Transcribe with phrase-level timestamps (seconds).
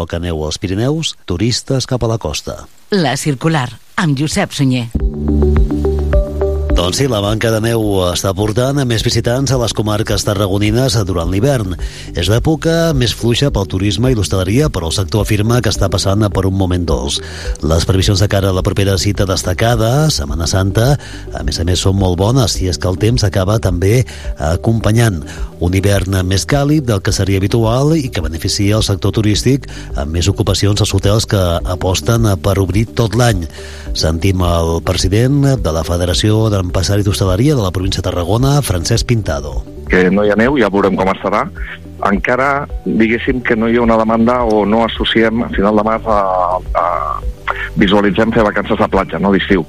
[0.00, 2.62] poca neu als Pirineus, turistes cap a la costa.
[2.90, 3.68] La Circular,
[4.00, 4.99] amb Josep Sunyer.
[6.70, 11.30] Doncs sí, la manca de neu està portant més visitants a les comarques tarragonines durant
[11.30, 11.74] l'hivern.
[12.14, 16.22] És l'època més fluixa pel turisme i l'hostaleria, però el sector afirma que està passant
[16.30, 17.18] per un moment dolç.
[17.66, 20.94] Les previsions de cara a la propera cita destacada, Setmana Santa,
[21.34, 24.04] a més a més són molt bones i és que el temps acaba també
[24.38, 25.24] acompanyant
[25.60, 30.14] un hivern més càlid del que seria habitual i que beneficia el sector turístic amb
[30.14, 31.42] més ocupacions als hotels que
[31.74, 33.44] aposten per obrir tot l'any.
[33.92, 39.06] Sentim el president de la Federació de empresari d'hostaleria de la província de Tarragona, Francesc
[39.06, 39.60] Pintado.
[39.90, 41.46] Que no hi ha neu, ja veurem com estarà.
[42.06, 46.06] Encara, diguéssim que no hi ha una demanda o no associem a final de març
[46.08, 46.20] a,
[46.80, 46.86] a
[47.80, 49.66] visualitzem fer vacances de platja, no d'estiu.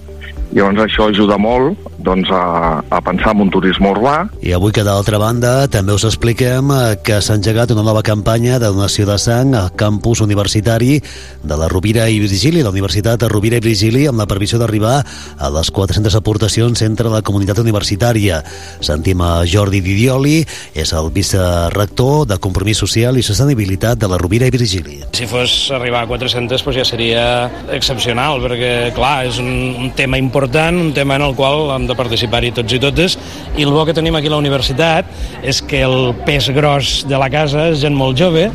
[0.52, 4.28] Llavors això ajuda molt doncs, a, a pensar en un turisme urbà.
[4.44, 8.60] I avui que d'altra banda també us expliquem eh, que s'ha engegat una nova campanya
[8.60, 13.30] de donació de sang al campus universitari de la Rovira i Virgili, la Universitat de
[13.32, 18.42] Rovira i Virgili, amb la previsió d'arribar a les 400 aportacions entre la comunitat universitària.
[18.82, 20.42] Sentim a Jordi Didioli,
[20.76, 25.02] és el vicerrector de Compromís Social i Sostenibilitat de la Rovira i Virgili.
[25.18, 27.24] Si fos arribar a 400 pues ja seria
[27.72, 31.88] excepcional, perquè clar, és un, un tema important important, un tema en el qual hem
[31.88, 33.18] de participar-hi tots i totes,
[33.58, 35.10] i el bo que tenim aquí a la universitat
[35.44, 38.50] és que el pes gros de la casa és gent molt jove,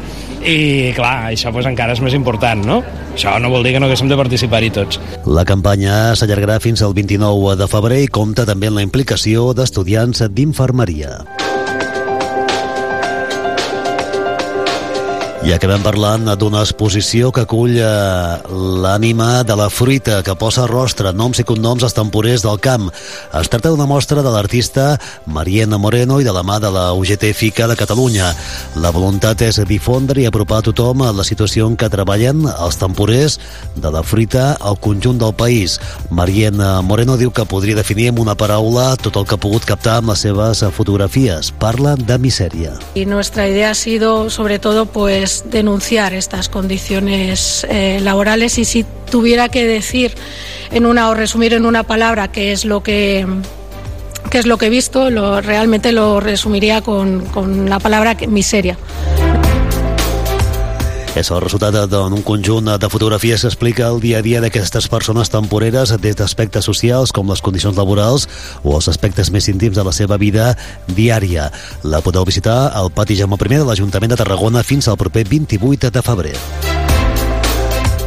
[0.47, 2.83] i clar, això pues, encara és més important, no?
[3.17, 5.01] Això no vol dir que no haguéssim de participar-hi tots.
[5.27, 10.27] La campanya s'allargarà fins al 29 de febrer i compta també amb la implicació d'estudiants
[10.37, 11.46] d'infermeria.
[15.47, 17.85] I acabem parlant d'una exposició que acull eh,
[18.83, 22.89] l'ànima de la fruita, que posa rostre, noms i cognoms als temporers del camp.
[23.31, 24.97] Es tracta d'una mostra de l'artista
[25.31, 28.33] Mariena Moreno i de la mà de la UGT FICA de Catalunya.
[28.83, 32.81] La voluntat és difondre i apropar a tothom a la situació en què treballen els
[32.83, 33.39] temporers
[33.79, 35.79] de la fruita al conjunt del país.
[36.11, 40.01] Mariena Moreno diu que podria definir amb una paraula tot el que ha pogut captar
[40.01, 41.55] amb les seves fotografies.
[41.55, 42.75] Parla de misèria.
[42.97, 48.85] Y nuestra idea ha sido, sobre todo, pues denunciar estas condiciones eh, laborales y si
[49.11, 50.15] tuviera que decir
[50.71, 53.27] en una o resumir en una palabra qué es lo que
[54.31, 58.77] qué es lo que he visto, lo, realmente lo resumiría con, con la palabra miseria.
[61.17, 65.31] És el resultat d'un conjunt de fotografies que explica el dia a dia d'aquestes persones
[65.33, 68.29] temporeres des d'aspectes socials com les condicions laborals
[68.63, 70.53] o els aspectes més íntims de la seva vida
[70.93, 71.49] diària.
[71.83, 75.91] La podeu visitar al pati Jaume I de l'Ajuntament de Tarragona fins al proper 28
[75.91, 76.37] de febrer.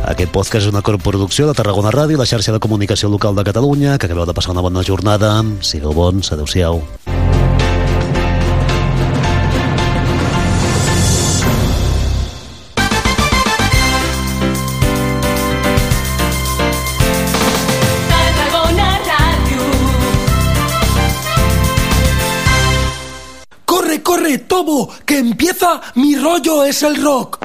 [0.06, 3.44] Aquest podcast és una coproducció de Tarragona Ràdio i la xarxa de comunicació local de
[3.44, 3.98] Catalunya.
[3.98, 5.44] Que acabeu de passar una bona jornada.
[5.62, 6.32] Sigueu bons.
[6.34, 6.82] Adéu-siau.
[25.96, 27.38] Mi rollo es el rock!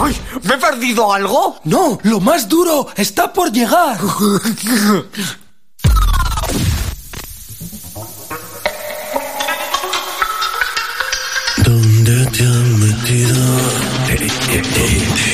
[0.00, 0.16] ¡Ay!
[0.42, 1.60] ¿Me he perdido algo?
[1.64, 3.98] No, lo más duro está por llegar.
[11.58, 13.34] ¿Dónde te has metido?
[14.08, 15.31] ¿Dónde te has metido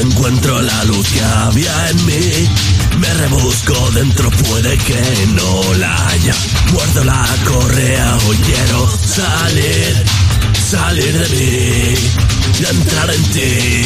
[0.00, 2.48] encuentro la luz que había en mí.
[2.98, 6.34] Me rebusco dentro, puede que no la haya.
[6.72, 10.04] Muerdo la correa, hoy quiero salir,
[10.70, 11.94] salir de mí
[12.58, 13.82] y entrar en ti.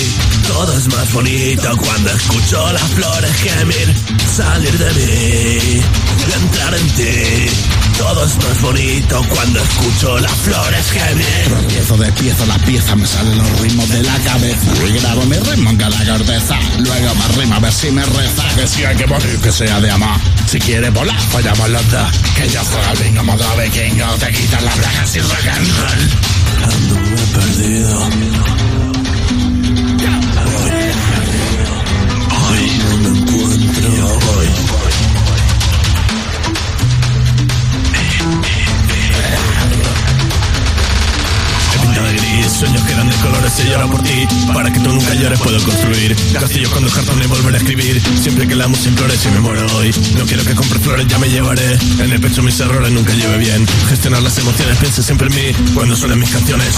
[0.47, 3.95] Todo es más bonito cuando escucho las flores gemir.
[4.37, 5.83] Salir de mí
[6.29, 7.80] y entrar en ti.
[8.01, 11.59] Todo es más bonito cuando escucho las flores gemir.
[11.61, 14.87] Empiezo, despiezo la pieza, me salen los ritmos de la cabeza.
[14.89, 16.59] Y grabo mi ritmo en cada corteza.
[16.79, 18.43] Luego más rima, a ver si me reza.
[18.57, 20.19] Que si hay que morir, que sea de amar.
[20.47, 22.11] Si quiere volar, fallamos los dos.
[22.35, 24.07] Que yo juego al bingo modo vikingo.
[24.19, 26.11] Te quitan las bragas y rock and roll.
[26.73, 26.97] Ando
[27.35, 28.60] perdido.
[42.61, 44.29] Sueños que eran de colores se llora por ti.
[44.53, 48.03] Para que tú nunca llores puedo construir castillos con dos cartones y volver a escribir.
[48.21, 49.91] Siempre que la música y me muero hoy.
[50.19, 51.79] No quiero que compre flores, ya me llevaré.
[52.01, 53.67] En el pecho mis errores nunca lleve bien.
[53.89, 55.73] Gestionar las emociones, piense siempre en mí.
[55.75, 56.75] Cuando suenan mis canciones.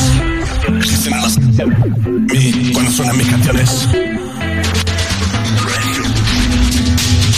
[0.83, 1.39] Gestionar las...
[1.39, 3.89] Mí, cuando suenan mis canciones.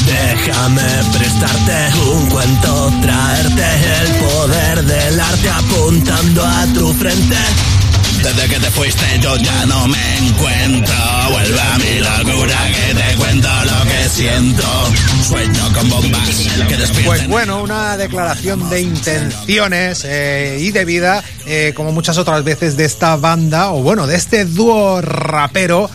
[0.07, 0.83] Déjame
[1.17, 3.65] prestarte un cuento, traerte
[4.03, 7.37] el poder del arte apuntando a tu frente.
[8.25, 10.95] Desde que te fuiste yo ya no me encuentro.
[11.31, 14.63] Vuelve a mi locura que te cuento lo que siento.
[15.29, 16.31] Sueño con bombas
[16.67, 17.05] que despierten.
[17.05, 22.79] Pues bueno, una declaración de intenciones eh, y de vida, eh, como muchas otras veces
[22.79, 25.91] de esta banda, o bueno, de este dúo rapero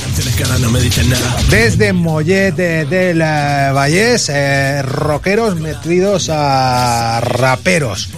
[0.00, 1.36] Canciones que ahora no me dicen nada.
[1.50, 8.10] desde Mollet de, del Vallés, eh, rockeros metidos a raperos.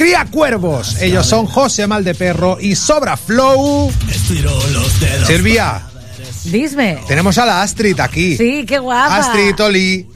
[0.00, 3.92] Cría Cuervos, ellos son José Maldeperro y Sobra Flow.
[5.26, 5.82] Silvia,
[6.44, 7.00] Dime.
[7.06, 8.34] tenemos a la Astrid aquí.
[8.34, 9.18] Sí, qué guapa.
[9.18, 10.08] Astrid, Oli.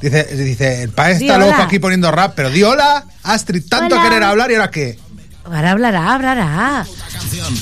[0.00, 3.96] Dice, dice, el padre Di está loco aquí poniendo rap, pero di hola, Astrid, tanto
[3.96, 4.02] Hola.
[4.02, 4.98] querer hablar y ahora qué.
[5.44, 6.86] Ahora hablará, hablará.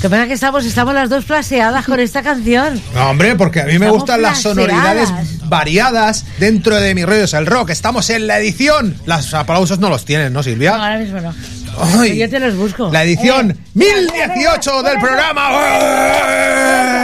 [0.02, 2.80] Que pasa que estamos, estamos las dos plaseadas con esta canción.
[2.94, 5.10] No, hombre, porque a mí me gustan las sonoridades
[5.48, 7.70] variadas dentro de mis rollos el rock.
[7.70, 8.96] Estamos en la edición.
[9.06, 10.74] Los aplausos no los tienes, ¿no, No, Silvia?
[10.74, 11.34] ahora mismo no.
[11.78, 12.18] Ay.
[12.18, 12.90] Yo te los busco.
[12.92, 15.48] La edición Eh, 1018 del programa.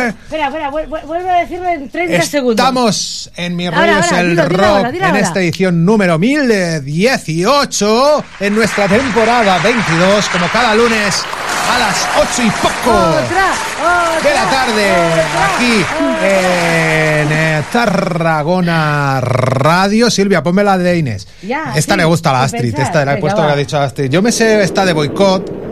[0.08, 2.58] Espera, espera, vuel- vuel- vuelve a decirlo en 30 segundos.
[2.58, 6.18] Estamos en Ahora, rollos ahora, el dilo, dilo rock ahora, dilo en esta edición número
[6.18, 11.22] 1018 en nuestra temporada 22 como cada lunes
[11.68, 15.84] a las 8 y poco Otra, otra, de la tarde otra, aquí
[16.14, 17.58] otra.
[17.58, 20.10] en Tarragona Radio.
[20.10, 21.26] Silvia, ponme la de Inés.
[21.42, 22.84] Ya, esta sí, le gusta a la Astrid, pensar.
[22.84, 24.10] esta le he Venga, puesto que ha dicho Astrid.
[24.10, 25.66] Yo me sé esta de boicot.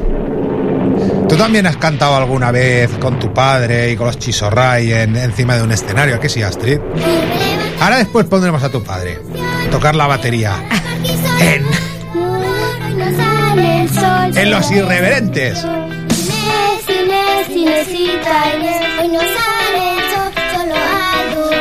[1.28, 5.56] Tú también has cantado alguna vez con tu padre y con los chisorray en, encima
[5.56, 6.78] de un escenario, ¿a que sí, Astrid?
[7.80, 9.20] Ahora después pondremos a tu padre
[9.70, 10.52] tocar la batería
[11.40, 11.64] en,
[14.36, 15.64] en Los Irreverentes.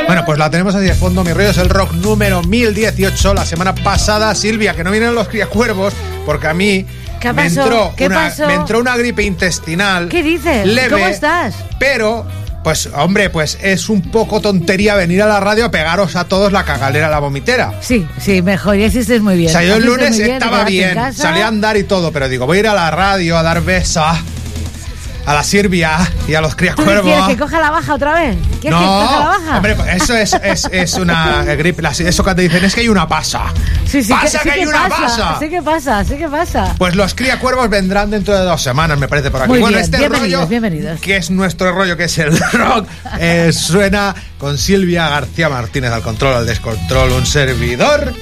[0.06, 1.24] Bueno, pues la tenemos así de fondo.
[1.24, 3.34] Mi rollo es el rock número 1018.
[3.34, 5.94] La semana pasada, Silvia, que no vienen los criacuervos,
[6.26, 6.86] porque a mí
[7.20, 8.48] ¿Qué me, entró ¿Qué una, pasó?
[8.48, 10.10] me entró una gripe intestinal.
[10.10, 10.68] ¿Qué dices?
[10.68, 11.56] Leve, ¿Cómo estás?
[11.80, 12.28] Pero,
[12.64, 16.52] pues, hombre, pues es un poco tontería venir a la radio a pegaros a todos
[16.52, 17.74] la cagalera, la vomitera.
[17.82, 18.76] Sí, sí, mejor.
[18.76, 19.50] Y hiciste muy bien.
[19.50, 22.46] O sea, yo el lunes bien, estaba bien, salí a andar y todo, pero digo,
[22.46, 24.04] voy a ir a la radio a dar besos
[25.26, 25.98] a la Silvia
[26.28, 27.04] y a los ¿Tú qué criacuervos.
[27.06, 28.38] quieres que coja la baja otra vez?
[28.60, 29.56] ¿Quieres que coja la No, baja?
[29.58, 31.82] hombre, eso es, es, es una gripe.
[31.88, 33.44] Eso que te dicen es que hay una pasa.
[33.86, 35.38] sí, sí, pasa sí que hay una pasa.
[35.40, 36.76] Sí que pasa, sí que pasa.
[36.78, 39.50] Pues los criacuervos vendrán dentro de dos semanas, me parece, por aquí.
[39.50, 41.00] Muy bueno, bien, este bienvenidos, rollo, bienvenidos.
[41.00, 42.88] que es nuestro rollo, que es el rock,
[43.20, 48.14] eh, suena con Silvia García Martínez al control, al descontrol, un servidor.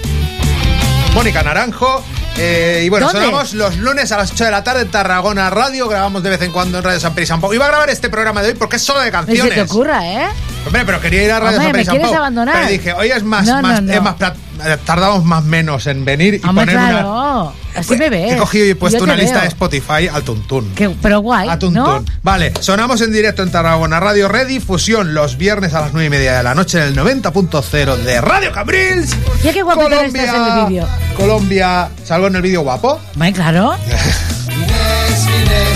[1.14, 2.04] Mónica Naranjo.
[2.38, 3.22] Eh, y bueno, ¿Dónde?
[3.22, 5.88] sonamos los lunes a las 8 de la tarde en Tarragona Radio.
[5.88, 7.54] Grabamos de vez en cuando en Radio San Pedro y San Pau.
[7.54, 9.54] Iba a grabar este programa de hoy porque es solo de se canciones.
[9.54, 10.28] te ocurra, ¿eh?
[10.66, 12.56] Hombre, pero quería ir a Radio Hombre, San ¿me quieres abandonar?
[12.56, 13.92] Pero dije, hoy es más, No, no, más, no.
[13.94, 14.16] es más
[14.64, 16.90] eh, tardamos más menos en venir y Hombre, poner una.
[16.90, 17.54] claro.
[17.76, 18.34] Así me ves.
[18.34, 19.42] He cogido y he puesto una lista veo.
[19.42, 20.72] de Spotify al tuntún.
[20.76, 21.84] Que- pero guay, A tuntún.
[21.84, 22.06] ¿no?
[22.22, 26.38] Vale, sonamos en directo en Tarragona Radio Redifusión los viernes a las 9 y media
[26.38, 29.16] de la noche en el 90.0 de Radio Cambrils.
[29.44, 30.88] Ya qué guapito estás en el vídeo.
[31.18, 33.00] Colombia, ¿salgo en el vídeo guapo?
[33.16, 33.74] Vale, claro.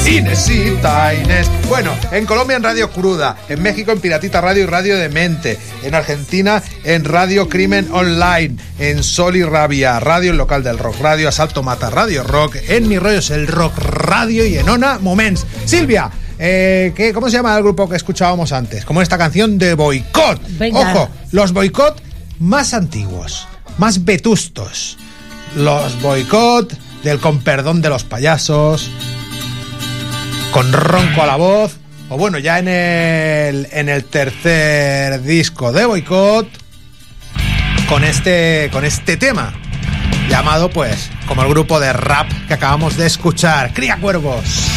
[0.08, 1.50] Inesita, Inés.
[1.68, 5.96] Bueno, en Colombia en Radio Cruda, en México en Piratita Radio y Radio Demente, en
[5.96, 11.28] Argentina en Radio Crimen Online, en Sol y Rabia, Radio El Local del Rock, Radio
[11.28, 15.46] Asalto Mata, Radio Rock, en Mi Rollo es el Rock Radio y en Ona Moments.
[15.66, 18.86] Silvia, eh, ¿qué, ¿cómo se llama el grupo que escuchábamos antes?
[18.86, 20.40] Como esta canción de Boicot.
[20.58, 20.80] Venga.
[20.80, 22.02] Ojo, los Boicot
[22.40, 24.98] más antiguos, más vetustos.
[25.56, 28.90] Los Boicot del con perdón de los payasos,
[30.56, 31.76] con ronco a la voz,
[32.08, 36.48] o bueno, ya en el, en el tercer disco de Boicot,
[37.90, 39.54] con este, con este tema,
[40.30, 44.70] llamado pues, como el grupo de rap que acabamos de escuchar, Cría Cuervos.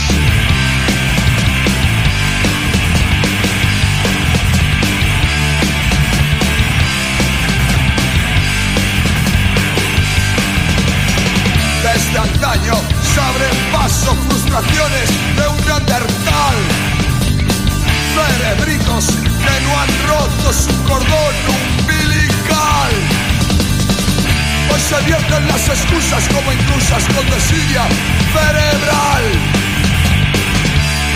[11.99, 16.57] Desde antaño se abren paso frustraciones de un neandertal.
[18.15, 22.93] Cerebritos que no han roto su cordón umbilical.
[24.73, 27.83] Hoy se vierten las excusas como inclusas con desidia
[28.33, 29.25] cerebral.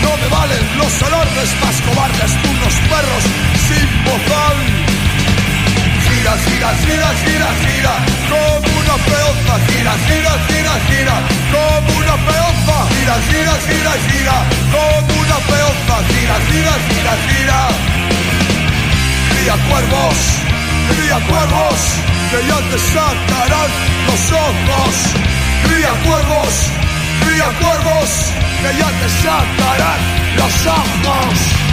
[0.01, 3.23] No me valen los alardes más cobardes que unos perros
[3.69, 4.82] sin bozal.
[6.23, 7.93] Gira, gira, gira, gira, gira,
[8.31, 9.53] como una peonza.
[9.67, 11.15] Gira, gira, gira, gira,
[11.51, 12.75] como una peonza.
[12.95, 14.37] Gira, gira, gira, gira,
[14.71, 15.95] como una peonza.
[16.07, 17.59] Gira, gira, gira, gira.
[19.31, 20.17] Cría cuervos,
[20.95, 21.79] cría cuervos,
[22.31, 23.71] que ya te sacarán
[24.07, 24.95] los ojos.
[25.67, 26.53] Cría cuervos,
[27.19, 28.09] cría cuervos,
[28.61, 29.99] que ya te sacarán
[30.39, 31.72] los ojos.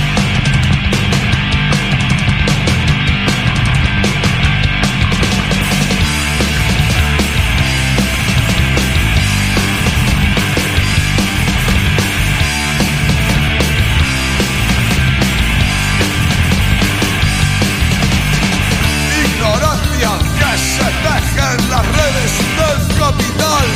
[21.02, 23.66] En las redes del capital.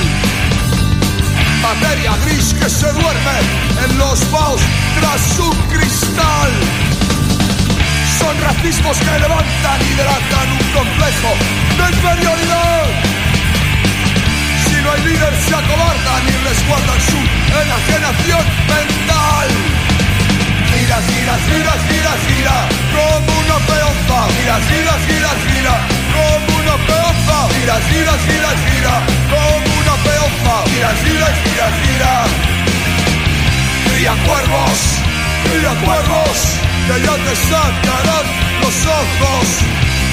[1.62, 3.38] Materia gris que se duerme
[3.84, 4.60] en los baos
[5.00, 6.52] tras un cristal.
[8.18, 11.30] Son racismos que levantan y delatan un complejo
[11.78, 12.84] de inferioridad.
[14.66, 17.20] Si no hay líder se acobardan y resguardan su
[17.62, 19.48] enajenación mental.
[20.74, 22.56] Gira, gira, gira, gira, gira,
[22.92, 24.18] como una peonza.
[24.36, 25.53] Gira, gira, gira, gira.
[27.74, 28.94] Gira, gira, gira, gira,
[29.30, 30.54] como una peonza.
[30.70, 32.24] Gira, gira, gira, gira.
[33.88, 34.78] Cría cuervos,
[35.50, 36.38] cría cuervos,
[36.86, 38.26] que ya te sacarán
[38.62, 39.46] los ojos.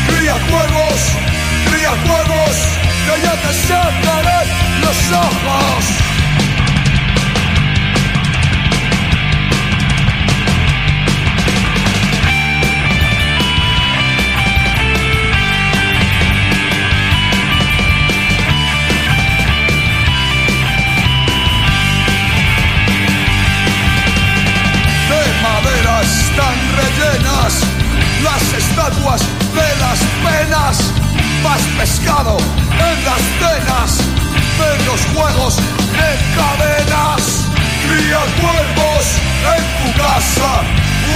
[0.07, 0.99] Cría cuervos,
[1.69, 2.57] cría cuervos,
[3.05, 4.47] que ya te sacarán
[4.81, 6.10] los ojos.
[29.01, 30.77] De las penas.
[31.41, 33.97] Más pescado en las cenas,
[34.61, 37.21] menos juegos en cadenas.
[37.81, 39.05] Cría cuervos
[39.57, 40.51] en tu casa,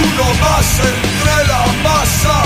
[0.02, 2.38] uno más entre la masa.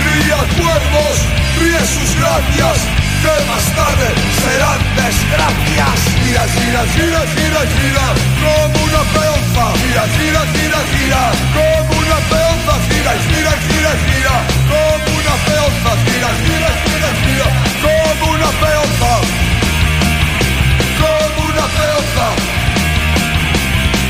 [0.00, 1.16] Cría cuervos,
[1.60, 2.78] ríe sus gracias,
[3.20, 4.08] que más tarde
[4.40, 5.98] serán desgracias.
[6.24, 8.06] Gira, gira, gira, gira, gira,
[8.40, 9.64] como una peonza.
[9.84, 12.49] Gira, gira, gira, gira, como una peonza.
[12.88, 14.34] Gira, gira, gira, gira,
[14.70, 15.90] como una peonza.
[16.06, 17.46] Gira, gira, gira, gira,
[17.82, 19.12] como una peonza.
[21.00, 22.26] Como una peonza.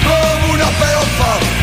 [0.05, 1.61] Como una peonza.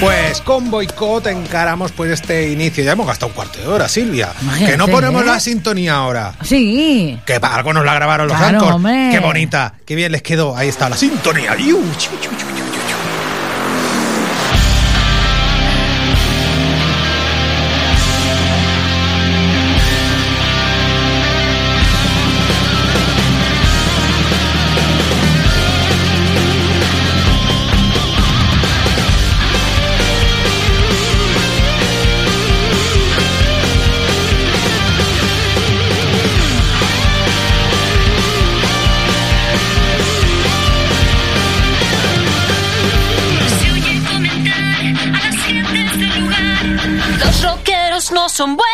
[0.00, 2.82] Pues con boicot encaramos pues este inicio.
[2.82, 4.32] Ya hemos gastado un cuarto de hora, Silvia.
[4.40, 5.26] Imagínate, que no ponemos ¿eh?
[5.26, 6.32] la sintonía ahora.
[6.42, 7.20] Sí.
[7.26, 8.80] Que para algo nos la grabaron los Claro, Anchor.
[9.10, 10.56] Qué bonita, qué bien les quedó.
[10.56, 11.54] Ahí está la sintonía.
[11.56, 12.30] Iu, chiu, chiu,
[48.40, 48.69] son buenos.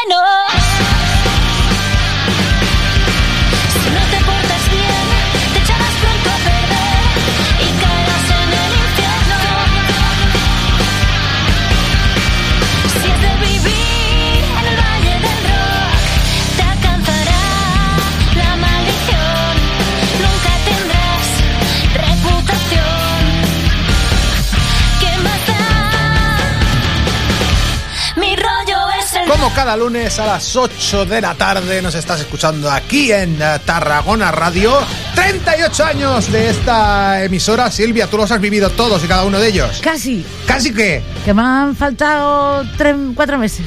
[29.76, 34.72] Cada lunes a las 8 de la tarde nos estás escuchando aquí en Tarragona Radio.
[35.14, 37.70] 38 años de esta emisora.
[37.70, 39.80] Silvia, tú los has vivido todos y cada uno de ellos.
[39.82, 40.24] Casi.
[40.46, 41.02] ¿Casi qué?
[41.26, 43.66] Que me han faltado tres, cuatro meses.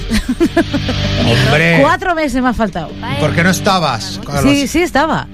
[1.25, 1.77] Hombre.
[1.81, 2.89] Cuatro meses me han faltado.
[3.19, 4.19] ¿Por qué no estabas?
[4.41, 5.27] Sí, sí, estaba.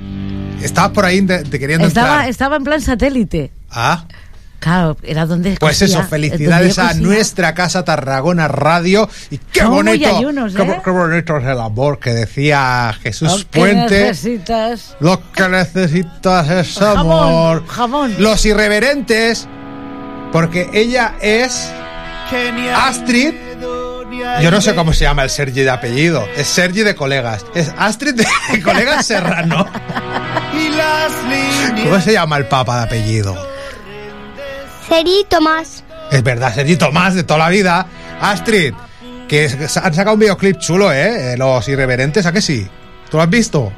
[0.61, 2.29] Estabas por ahí de, de queriendo Estaba, entrar.
[2.29, 3.51] estaba en plan satélite.
[3.71, 4.05] Ah,
[4.65, 5.57] Claro, era donde.
[5.59, 9.07] pues eso, felicidades a nuestra casa Tarragona Radio.
[9.29, 10.17] Y qué bonito.
[10.17, 10.81] ayunos, qué, ¿eh?
[10.83, 13.99] qué bonito es el amor que decía Jesús Lo que Puente.
[14.05, 14.95] necesitas.
[14.99, 17.67] Lo que necesitas es Jamón, amor.
[17.67, 18.15] jamón.
[18.17, 19.47] Los irreverentes,
[20.31, 21.69] porque ella es
[22.75, 23.35] Astrid.
[24.41, 26.25] Yo no sé cómo se llama el Sergi de apellido.
[26.35, 27.45] Es Sergi de colegas.
[27.53, 29.67] Es Astrid de colegas Serrano.
[31.83, 33.54] ¿Cómo se llama el papa de apellido?
[34.87, 35.83] Sergi Tomás.
[36.11, 37.85] Es verdad, Sergi Tomás de toda la vida.
[38.21, 38.73] Astrid,
[39.27, 41.33] que han sacado un videoclip chulo, ¿eh?
[41.33, 42.67] Eh, Los irreverentes, ¿a que sí?
[43.09, 43.71] ¿Tú lo has visto?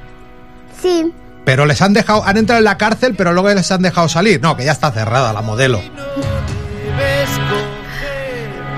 [0.82, 1.12] Sí.
[1.46, 4.42] Pero les han dejado, han entrado en la cárcel, pero luego les han dejado salir.
[4.42, 5.82] No, que ya está cerrada la modelo.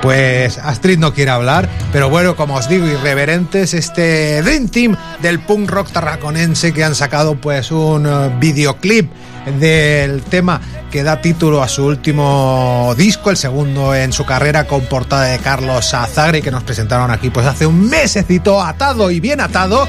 [0.02, 5.40] Pues Astrid no quiere hablar, pero bueno, como os digo, irreverentes, este Dream Team del
[5.40, 9.12] punk rock tarraconense que han sacado pues un eh, videoclip
[9.60, 14.82] del tema que da título a su último disco, el segundo en su carrera con
[14.82, 19.42] portada de Carlos Azagre que nos presentaron aquí pues hace un mesecito atado y bien
[19.42, 19.88] atado.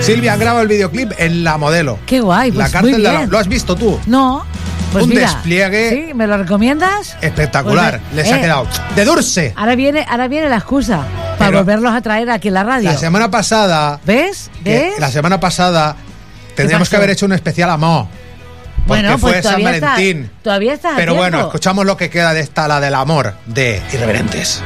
[0.00, 1.98] Silvia graba el videoclip en La Modelo.
[2.04, 3.26] Qué guay, La pues cárcel muy de la-.
[3.26, 3.98] ¿Lo has visto tú?
[4.06, 4.44] No.
[4.94, 6.14] Pues Un mira, despliegue ¿Sí?
[6.14, 7.16] ¿Me lo recomiendas?
[7.20, 8.00] espectacular.
[8.00, 9.52] Pues, Les ha eh, quedado de Durse.
[9.56, 11.02] Ahora viene, ahora viene la excusa
[11.38, 12.90] para Pero- volverlos a traer aquí en la radio.
[12.90, 14.00] La semana pasada.
[14.06, 14.50] ¿Ves?
[14.62, 14.94] ¿Ves?
[14.98, 15.96] la semana pasada
[16.54, 18.08] tendríamos que haber hecho un especial a Mo.
[18.86, 20.30] Porque bueno, fue pues San todavía está- Valentín.
[20.42, 20.92] todavía está.
[20.92, 24.62] a Pero bueno, escuchamos lo que queda de esta, la del amor, de Irreverentes.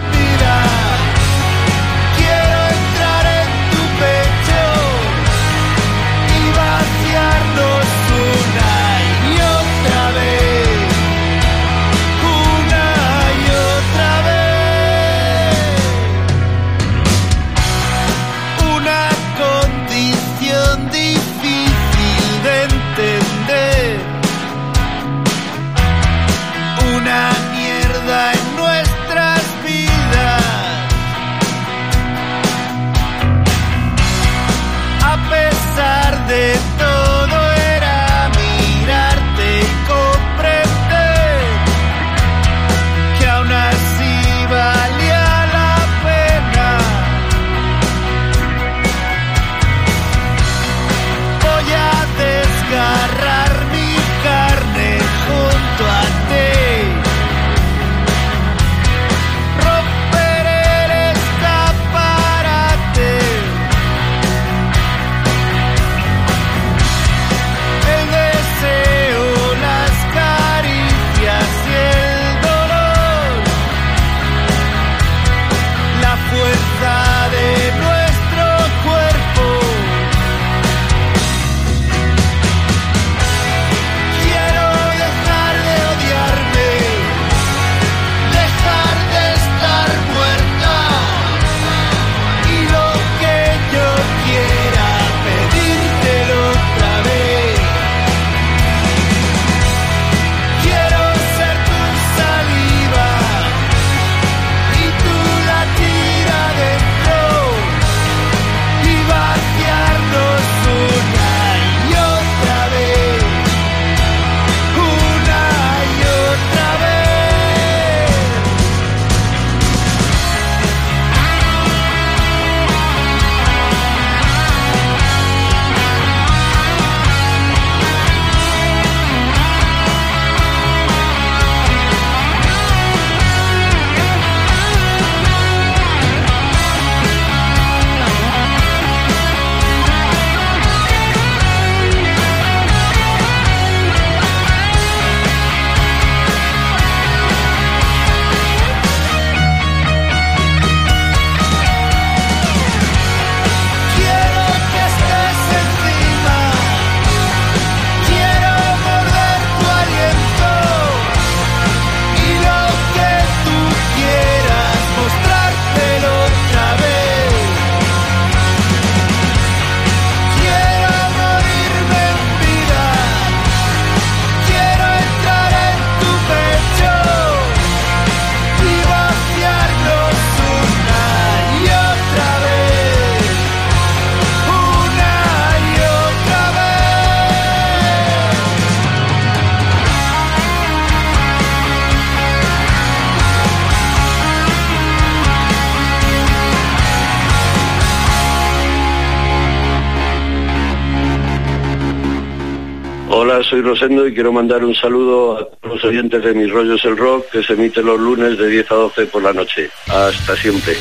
[203.68, 207.26] Rosendo y quiero mandar un saludo a todos los oyentes de Mis Rollos el Rock
[207.30, 209.68] que se emite los lunes de 10 a 12 por la noche.
[209.88, 210.74] Hasta siempre.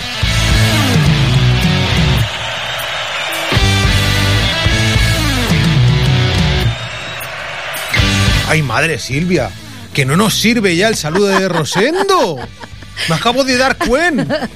[8.47, 9.49] Ay, madre Silvia,
[9.93, 12.37] que no nos sirve ya el saludo de Rosendo.
[13.09, 14.49] Me acabo de dar cuenta.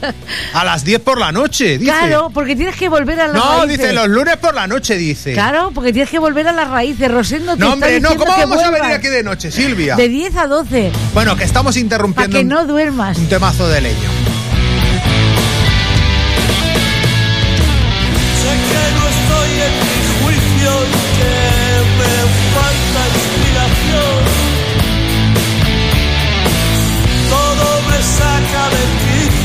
[0.54, 1.92] A las 10 por la noche, dice.
[1.92, 3.78] Claro, porque tienes que volver a las No, raíces.
[3.80, 5.34] dice los lunes por la noche, dice.
[5.34, 7.10] Claro, porque tienes que volver a las raíces.
[7.12, 9.96] Rosendo te No, hombre, no, ¿cómo que vamos a venir aquí de noche, Silvia?
[9.96, 13.18] De 10 a 12, Bueno, que estamos para interrumpiendo que un- no duermas.
[13.18, 14.31] un temazo de leño.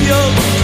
[0.07, 0.56] yoke.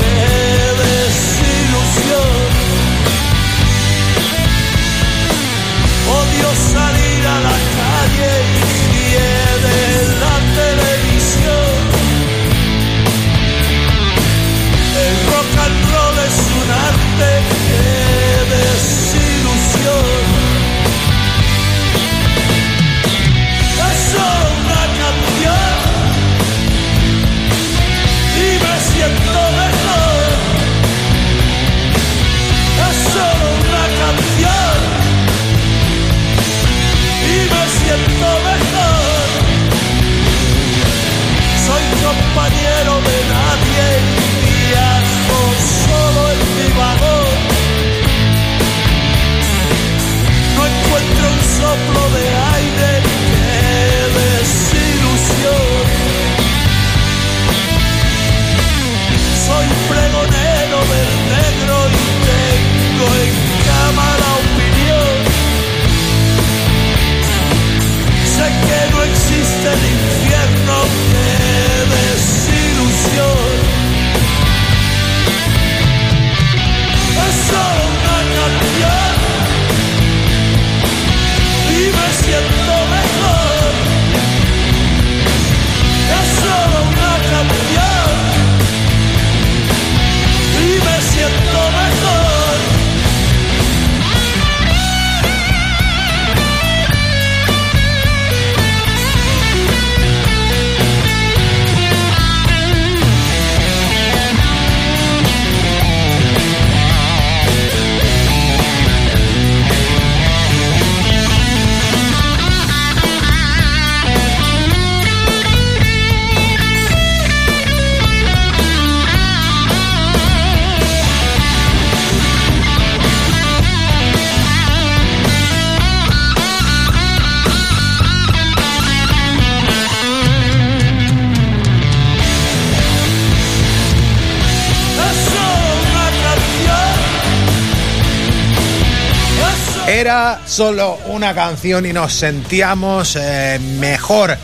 [140.03, 144.37] Era solo una canción y nos sentíamos eh, mejor.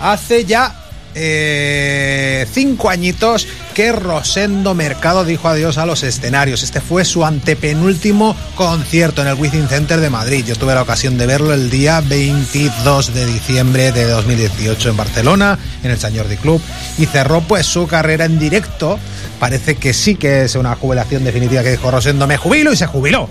[0.00, 0.74] Hace ya
[1.14, 6.62] eh, cinco añitos que Rosendo Mercado dijo adiós a los escenarios.
[6.62, 10.46] Este fue su antepenúltimo concierto en el Within Center de Madrid.
[10.46, 15.58] Yo tuve la ocasión de verlo el día 22 de diciembre de 2018 en Barcelona,
[15.82, 16.62] en el Sant Jordi Club,
[16.96, 18.98] y cerró pues su carrera en directo.
[19.38, 22.86] Parece que sí que es una jubilación definitiva que dijo Rosendo, me jubilo y se
[22.86, 23.28] jubiló.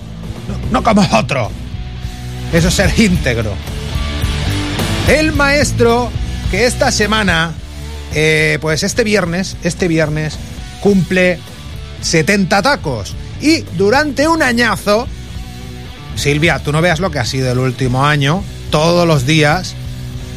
[0.48, 1.50] No, no como otro.
[2.54, 3.54] Eso es ser íntegro.
[5.08, 6.12] El maestro
[6.52, 7.54] que esta semana,
[8.14, 10.38] eh, pues este viernes, este viernes,
[10.82, 11.40] cumple
[12.02, 13.16] 70 tacos.
[13.42, 15.08] Y durante un añazo,
[16.16, 19.76] Silvia, tú no veas lo que ha sido el último año, todos los días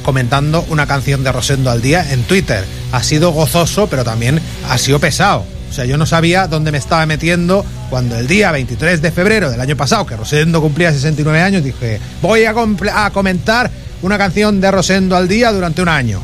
[0.04, 2.64] comentando una canción de Rosendo al día en Twitter.
[2.92, 5.44] Ha sido gozoso, pero también ha sido pesado.
[5.74, 9.50] O sea, yo no sabía dónde me estaba metiendo cuando el día 23 de febrero
[9.50, 12.54] del año pasado, que Rosendo cumplía 69 años, dije, voy a,
[12.94, 16.20] a comentar una canción de Rosendo al día durante un año.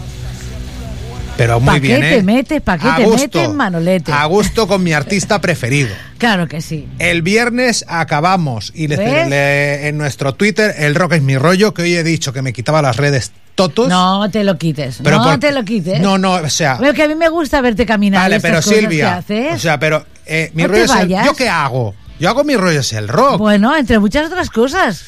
[1.37, 2.17] Pero muy ¿Para bien, qué ¿eh?
[2.19, 2.61] te metes?
[2.63, 3.39] ¿Para qué te gusto.
[3.41, 4.13] metes, Manolete?
[4.13, 5.89] A gusto con mi artista preferido.
[6.19, 6.87] Claro que sí.
[7.01, 9.29] El viernes acabamos y le- ¿Ves?
[9.29, 12.53] le- en nuestro Twitter, el rock es mi rollo, que hoy he dicho que me
[12.53, 13.33] quitaba las redes
[13.69, 13.89] totos.
[13.89, 14.99] No te lo quites.
[15.03, 16.01] Pero no por- te lo quites.
[16.01, 18.23] No, no, o sea, Pero que a mí me gusta verte caminar.
[18.23, 19.55] vale, pero Silvia, que haces.
[19.57, 21.09] o sea, pero eh, mi No rollo es el.
[21.09, 21.95] ¿yo qué hago?
[22.19, 23.39] Yo hago mi rollo es el rock.
[23.39, 25.05] Bueno, entre muchas otras cosas.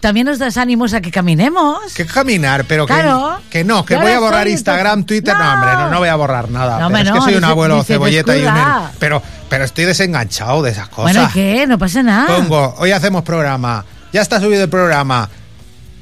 [0.00, 1.78] También nos das ánimos a que caminemos.
[1.94, 2.64] ¿Qué caminar?
[2.64, 3.38] Pero que, Claro.
[3.50, 5.34] que no, que voy a borrar Instagram, Twitter.
[5.36, 5.44] No.
[5.44, 5.52] No.
[5.52, 6.78] hombre, no, no voy a borrar nada.
[6.80, 8.54] No, pero es que soy un abuelo cebolleta y un...
[8.98, 11.12] Pero, pero estoy desenganchado de esas cosas.
[11.14, 11.66] Bueno, ¿y qué?
[11.66, 12.34] No pasa nada.
[12.34, 15.28] Pongo, hoy hacemos programa, ya está subido el programa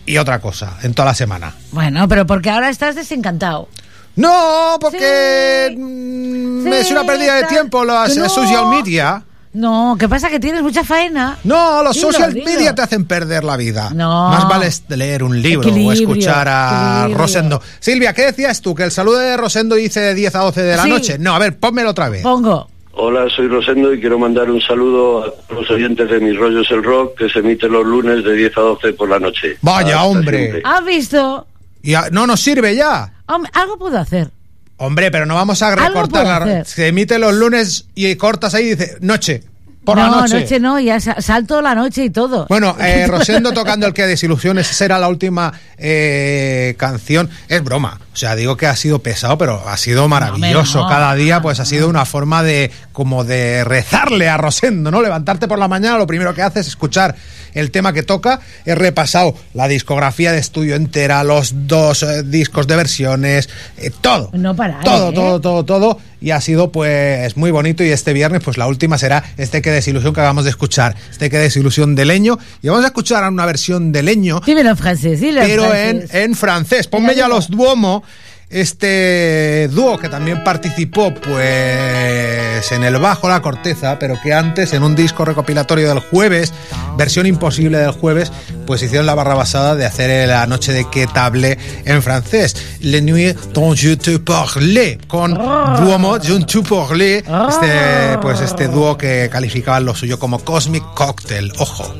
[0.08, 1.54] y otra cosa en toda la semana.
[1.72, 3.68] Bueno, pero porque ahora estás desencantado.
[4.16, 8.28] No, porque mm, Sí, es una pérdida de tiempo las no.
[8.28, 9.22] social media.
[9.52, 10.28] No, ¿qué pasa?
[10.28, 11.38] Que tienes mucha faena.
[11.44, 12.44] No, los Dilo, social dilo.
[12.46, 13.90] media te hacen perder la vida.
[13.94, 14.28] No.
[14.28, 17.18] Más vale leer un libro o escuchar a equilibrio.
[17.18, 17.62] Rosendo.
[17.80, 18.74] Silvia, ¿qué decías tú?
[18.74, 20.88] ¿Que el saludo de Rosendo dice de 10 a 12 de la Sí.
[20.90, 21.18] noche?
[21.18, 22.22] No, a ver, pónmelo otra vez.
[22.22, 22.68] Pongo.
[23.00, 26.82] Hola, soy Rosendo y quiero mandar un saludo a los oyentes de Mis Rollos el
[26.82, 29.56] Rock que se emite los lunes de 10 a 12 por la noche.
[29.62, 30.38] Vaya, Hasta hombre.
[30.38, 30.62] siempre.
[30.64, 31.46] ¿Has visto?
[31.80, 33.12] Y a- no nos sirve ya.
[33.26, 34.30] Hombre, algo puedo hacer.
[34.78, 36.64] Hombre, pero no vamos a recortar la...
[36.64, 39.44] Se emite los lunes y cortas ahí y dice noche.
[39.88, 40.60] Por no, la noche.
[40.60, 42.46] no, ya sa- salto la noche y todo.
[42.48, 47.30] Bueno, eh, Rosendo tocando el que desilusiones será la última eh, canción.
[47.48, 47.98] Es broma.
[48.12, 50.78] O sea, digo que ha sido pesado, pero ha sido maravilloso.
[50.78, 50.90] No, no.
[50.90, 55.00] Cada día, pues ha sido una forma de como de rezarle a Rosendo, ¿no?
[55.02, 57.14] Levantarte por la mañana, lo primero que haces es escuchar
[57.58, 58.40] el tema que toca.
[58.64, 64.30] He repasado la discografía de estudio entera, los dos eh, discos de versiones, eh, todo.
[64.32, 65.14] No paráis, Todo, ¿eh?
[65.14, 66.00] todo, todo, todo.
[66.20, 67.84] Y ha sido pues muy bonito.
[67.84, 70.96] Y este viernes, pues la última será este que desilusión que acabamos de escuchar.
[71.10, 72.38] Este que desilusión de leño.
[72.62, 76.10] Y vamos a escuchar una versión de leño, Dímelo en francés, dilo en pero francés.
[76.14, 76.86] en francés.
[76.88, 78.02] Ponme ya los Duomo.
[78.50, 84.82] Este dúo que también participó pues en el bajo La Corteza, pero que antes en
[84.82, 86.52] un disco recopilatorio del jueves,
[86.96, 88.32] versión imposible del jueves,
[88.66, 92.56] pues hicieron la barra basada de hacer la noche de que table en francés.
[92.80, 98.96] Le nuit dont je te parlais con Duomo, je te parlais, este, pues este dúo
[98.96, 101.52] que calificaban lo suyo como Cosmic Cocktail.
[101.58, 101.94] Ojo.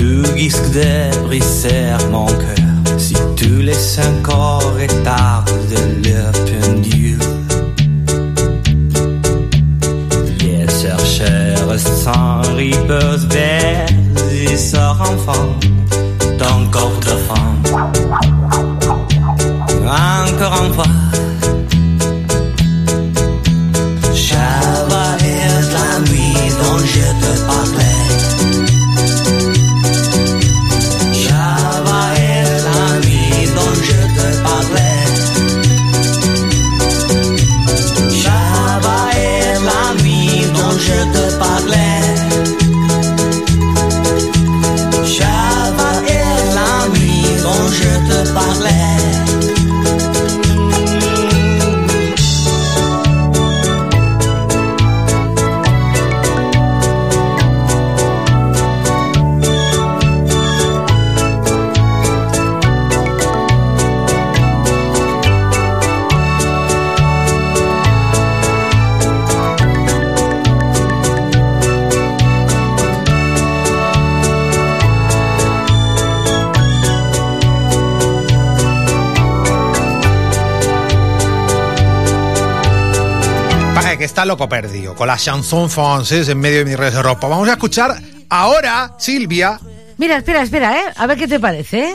[0.00, 5.50] Tu risques de briser mon cœur si tous les cinq corps retardent
[6.02, 7.18] leur pendule.
[10.40, 13.86] Les chercheurs sans ripeuse vers
[14.32, 14.56] et
[84.30, 87.26] loco perdido, con la chanson française en medio de mi red de ropa.
[87.26, 87.96] Vamos a escuchar
[88.28, 89.58] ahora, Silvia.
[89.98, 90.84] Mira, espera, espera, ¿eh?
[90.96, 91.94] A ver qué te parece, ¿eh?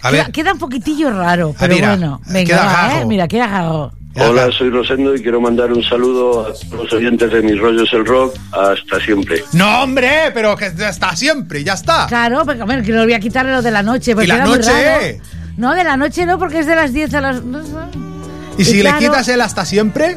[0.00, 0.32] A queda, ver.
[0.32, 2.20] queda un poquitillo raro, pero mira, bueno.
[2.26, 3.00] Venga, queda va, gajo.
[3.00, 3.04] ¿eh?
[3.06, 3.92] Mira, queda gajo.
[4.16, 8.06] Hola, soy Rosendo y quiero mandar un saludo a los oyentes de Mis Rollos el
[8.06, 8.36] Rock.
[8.52, 9.42] Hasta siempre.
[9.52, 12.06] No, hombre, pero que está siempre, ya está.
[12.06, 14.12] Claro, porque a ver, que no voy a quitarle lo de la noche.
[14.14, 14.70] Porque ¿Y la era muy noche?
[14.70, 15.22] raro.
[15.56, 17.42] No, de la noche no, porque es de las 10 a las...
[17.42, 17.60] no.
[18.56, 20.16] Y si claro- le quitas el hasta siempre,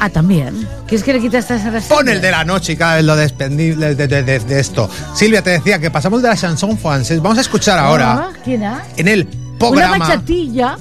[0.00, 0.68] Ah, también.
[0.86, 1.84] ¿Quieres que le quites estas horas?
[1.84, 4.90] pon el de la noche y cada vez lo despendí de, de- de- de esto.
[5.14, 7.20] Silvia, te decía que pasamos de la chanson française.
[7.22, 8.82] Vamos a escuchar ahora Ah, ¿Quién ha?
[8.96, 10.76] en el Una programa bachatilla.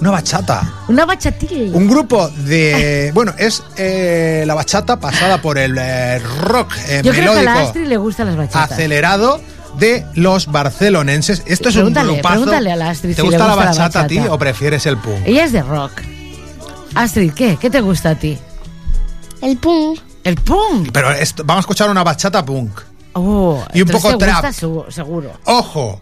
[0.00, 0.72] una bachata.
[0.88, 1.76] Una bachatilla.
[1.76, 3.10] Un grupo de.
[3.14, 7.42] Bueno, es eh, la bachata pasada por el eh, rock eh, Yo creo que a
[7.42, 8.72] la Astrid le gustan las bachatas.
[8.72, 9.40] acelerado
[9.78, 11.42] de los barcelonenses.
[11.46, 12.34] Esto es Pregúntale, un grupazo.
[12.36, 14.34] pregúntale a la Astrid ¿Te si le gusta, la, gusta la bachata a ti bachata.
[14.34, 15.22] o prefieres el punk?
[15.26, 15.92] Ella es de rock.
[16.98, 17.56] Astrid, ¿qué?
[17.60, 18.36] ¿Qué te gusta a ti?
[19.40, 20.00] El punk.
[20.24, 20.90] El punk.
[20.92, 22.80] Pero esto- vamos a escuchar una bachata punk.
[23.14, 24.44] Oh, Y un poco te trap.
[24.44, 25.32] gusta seguro.
[25.44, 26.00] ¡Ojo!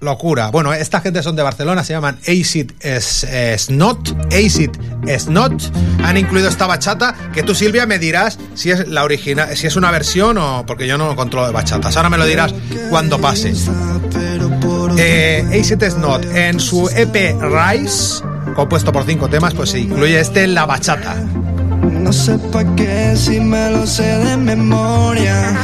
[0.00, 0.50] Locura.
[0.52, 4.16] Bueno, esta gente son de Barcelona, se llaman Acid Snot.
[4.32, 4.70] Acid
[5.18, 5.72] Snot.
[6.04, 9.74] Han incluido esta bachata que tú, Silvia, me dirás si es la original, si es
[9.74, 11.96] una versión o porque yo no controlo de bachatas.
[11.96, 12.54] Ahora me lo dirás
[12.90, 13.52] cuando pase.
[14.98, 18.22] Eh, Acid Snot, en su EP Rise,
[18.58, 21.14] compuesto por cinco temas, pues se incluye este La Bachata.
[21.14, 25.56] No sé pa' qué si me lo sé de memoria.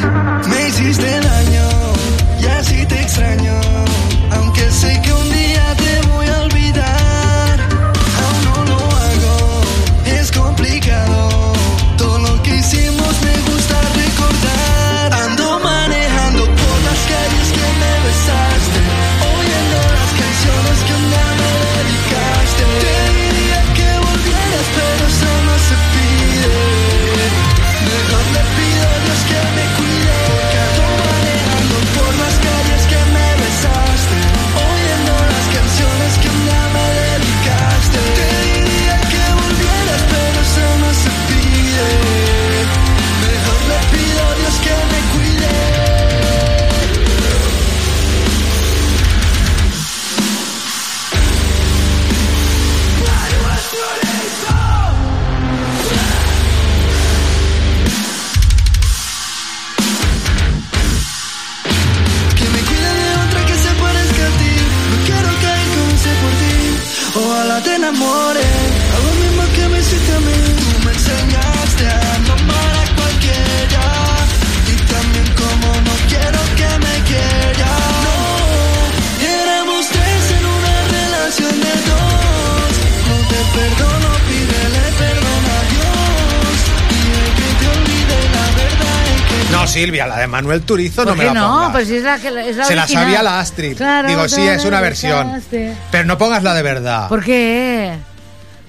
[89.65, 91.49] No, Silvia, la de Manuel Turizo no ¿Por me la no?
[91.51, 91.73] pongas.
[91.73, 93.05] Pues si es la que es la Se la original.
[93.05, 93.77] sabía la Astrid.
[93.77, 95.27] Claro, Digo, sí, no, es no, una no, versión.
[95.29, 95.77] dejaste.
[95.91, 97.09] Pero no pongas la de verdad.
[97.09, 97.95] ¿Por qué?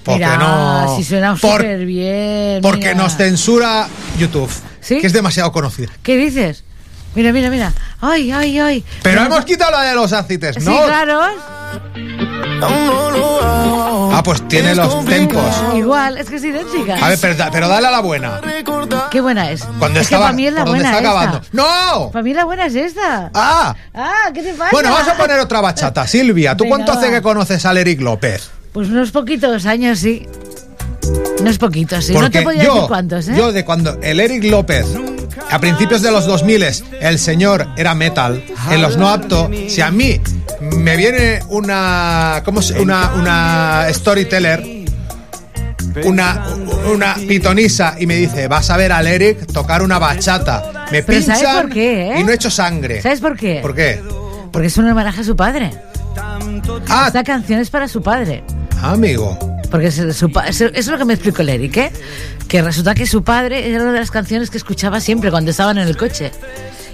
[0.04, 0.96] Porque Mira, no.
[0.96, 2.62] si suena Por- súper bien.
[2.62, 3.88] Porque nos censura
[4.20, 4.52] YouTube.
[4.82, 5.00] ¿Sí?
[5.02, 5.90] Que es demasiado conocida.
[6.04, 6.64] ¿Qué dices?
[7.16, 7.74] Mira, mira, mira.
[8.02, 8.84] Ay, ay, ay.
[9.02, 10.86] Pero hemos quitado la de los ácites, Sí, ¿no?
[10.86, 11.22] claro.
[12.62, 15.44] Ah, pues tiene los tempos.
[15.76, 16.96] Igual, es que es idéntica.
[17.06, 18.40] A ver, pero, da- pero dale a la buena.
[19.12, 19.64] Qué buena es.
[19.80, 21.22] Cuando es estaba- que para mí es la por donde buena está esta.
[21.22, 21.48] acabando.
[21.52, 22.12] ¡No!
[22.12, 23.32] Para mí la buena es esta.
[23.34, 23.76] ¡Ah!
[23.94, 24.70] Ah, ¿qué te pasa?
[24.72, 26.08] Bueno, vamos a poner otra bachata.
[26.16, 27.14] Silvia, ¿tú Venga, cuánto hace va.
[27.14, 28.50] que conoces al Eric López?
[28.74, 30.28] Pues unos poquitos años, sí.
[31.40, 32.14] Unos poquitos, sí.
[32.14, 33.34] no te podía yo, decir cuántos, ¿eh?
[33.38, 34.86] yo de cuando el Eric López,
[35.50, 36.66] a principios de los 2000,
[37.00, 40.20] el señor era metal, en los no apto, si a mí
[40.62, 44.86] me viene una, ¿cómo se, una, una storyteller,
[46.04, 46.46] una,
[46.92, 51.22] una pitonisa y me dice, vas a ver al Eric tocar una bachata, me Pero
[51.22, 52.20] ¿sabes pinchan por qué, eh?
[52.20, 53.02] y no he hecho sangre.
[53.02, 53.60] ¿Sabes por qué?
[53.62, 54.02] ¿Por qué?
[54.52, 55.72] Porque es un homenaje a su padre.
[56.90, 57.06] Ah.
[57.08, 58.44] Esta canción es para su padre.
[58.82, 59.38] Amigo.
[59.72, 60.32] Porque es, su
[60.74, 61.92] es lo que me explicó el Eric, ¿eh?
[62.48, 65.78] Que resulta que su padre era una de las canciones que escuchaba siempre cuando estaban
[65.78, 66.32] en el coche.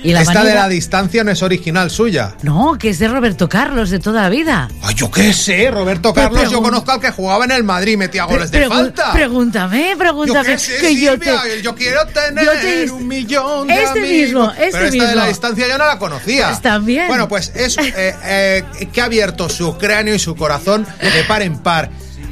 [0.03, 2.33] Y la Esta de manera- la distancia no es original suya.
[2.41, 4.67] No, que es de Roberto Carlos de toda la vida.
[4.81, 7.91] Ay, yo qué sé, Roberto Carlos, yo pregun- conozco al que jugaba en el Madrid
[7.93, 9.13] y metía goles de falta.
[9.13, 10.39] Pregúntame, pregúntame.
[10.39, 13.75] Yo qué sé, que yo Silvia, te- yo quiero tener yo te- un millón de
[13.75, 14.09] Este amigos.
[14.09, 15.27] mismo, este Pero esta de la mismo.
[15.27, 16.47] distancia yo no la conocía.
[16.47, 17.07] Pues también.
[17.07, 21.43] Bueno, pues es eh, eh, que ha abierto su cráneo y su corazón de par
[21.43, 21.91] en par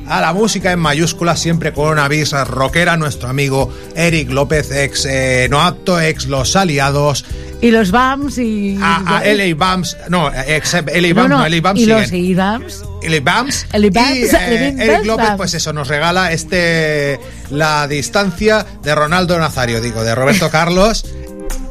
[0.09, 5.05] a la música en mayúsculas, siempre con una visa rockera, nuestro amigo Eric López, ex
[5.05, 7.23] eh, no apto, ex Los Aliados,
[7.61, 8.77] Y los BAMs y...
[8.81, 11.99] a, a LA Bams, no, ex LA No, Bams, no, no, LA Bams y siguen.
[12.01, 12.83] los IBAMs.
[13.03, 13.65] Eli Bams.
[13.71, 15.37] Eli Bams, y eh, Eli Eric Bams, López, Bams.
[15.37, 17.19] pues eso, nos regala este
[17.51, 21.05] la distancia de Ronaldo Nazario, digo, de Roberto Carlos,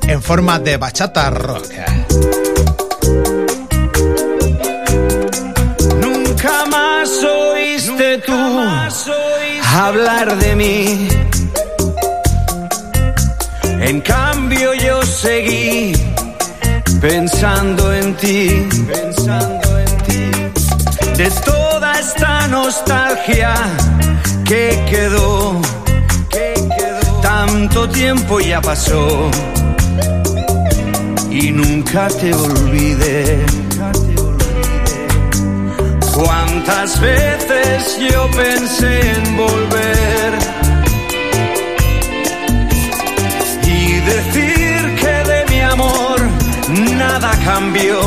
[0.07, 1.64] en forma de bachata rock.
[7.98, 8.32] Oíste tú
[9.76, 11.08] hablar de mí.
[13.80, 15.92] En cambio yo seguí
[17.00, 20.30] pensando en ti, pensando en ti.
[21.16, 23.54] De toda esta nostalgia
[24.44, 25.61] que quedó,
[26.30, 27.20] que quedó.
[27.20, 29.30] Tanto tiempo ya pasó
[31.30, 33.44] y nunca te olvidé.
[36.18, 40.33] Cuántas veces yo pensé en volver
[43.64, 46.18] y decir que de mi amor
[46.96, 48.00] nada cambió,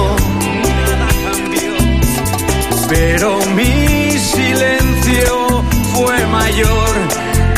[2.89, 6.93] pero mi silencio fue mayor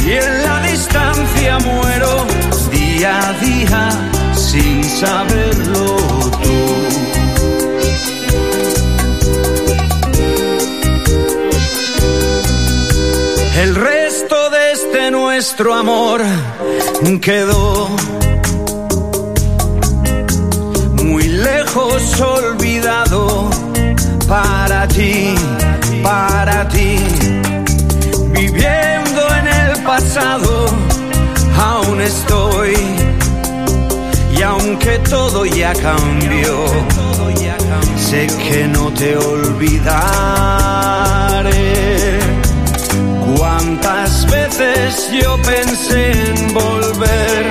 [0.05, 2.27] y en la distancia muero
[2.71, 3.89] día a día
[4.35, 6.02] sin saberlo
[15.43, 16.21] nuestro amor
[17.21, 17.89] quedó
[21.03, 23.49] muy lejos olvidado
[24.25, 25.35] para ti,
[26.01, 26.95] para ti.
[28.31, 30.67] Viviendo en el pasado,
[31.57, 32.77] aún estoy.
[34.37, 36.67] Y aunque todo ya cambió,
[37.97, 40.53] sé que no te olvidaré.
[43.37, 44.02] Cuántas
[44.55, 47.49] yo pensé en volver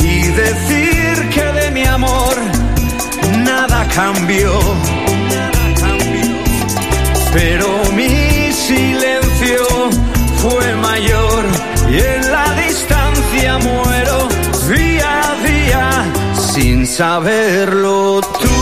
[0.00, 2.34] y decir que de mi amor
[3.44, 4.58] nada cambió,
[7.32, 9.64] pero mi silencio
[10.38, 11.44] fue mayor
[11.88, 14.28] y en la distancia muero
[14.68, 16.04] día a día
[16.34, 18.57] sin saberlo tú.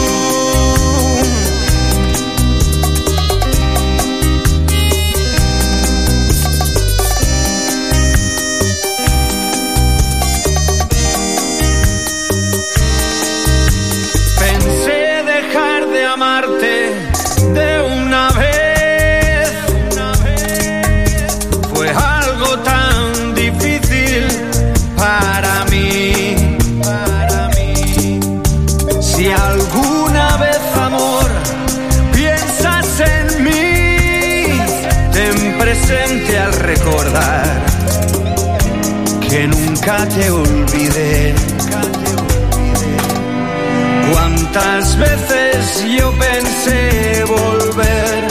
[39.86, 41.34] Nunca te olvidé.
[44.12, 48.24] Cuántas veces yo pensé volver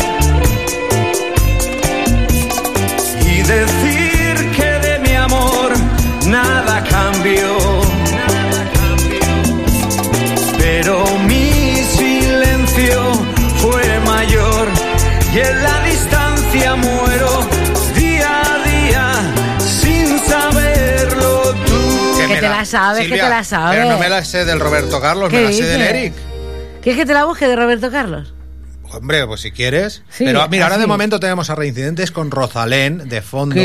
[3.21, 5.71] y decir que de mi amor
[6.27, 7.57] nada cambió.
[10.57, 13.13] Pero mi silencio
[13.61, 14.67] fue mayor
[15.33, 17.64] y en la distancia muero
[22.57, 23.79] la sabes, que te la sabes.
[23.79, 25.81] Pero no me la sé del Roberto Carlos, ¿Qué me la sé del?
[25.81, 26.13] Eric.
[26.81, 28.33] ¿Quieres que te la busque de Roberto Carlos?
[28.91, 30.03] Hombre, pues si quieres.
[30.09, 33.59] Sí, Pero mira, ahora de momento tenemos a reincidentes con Rosalén de fondo,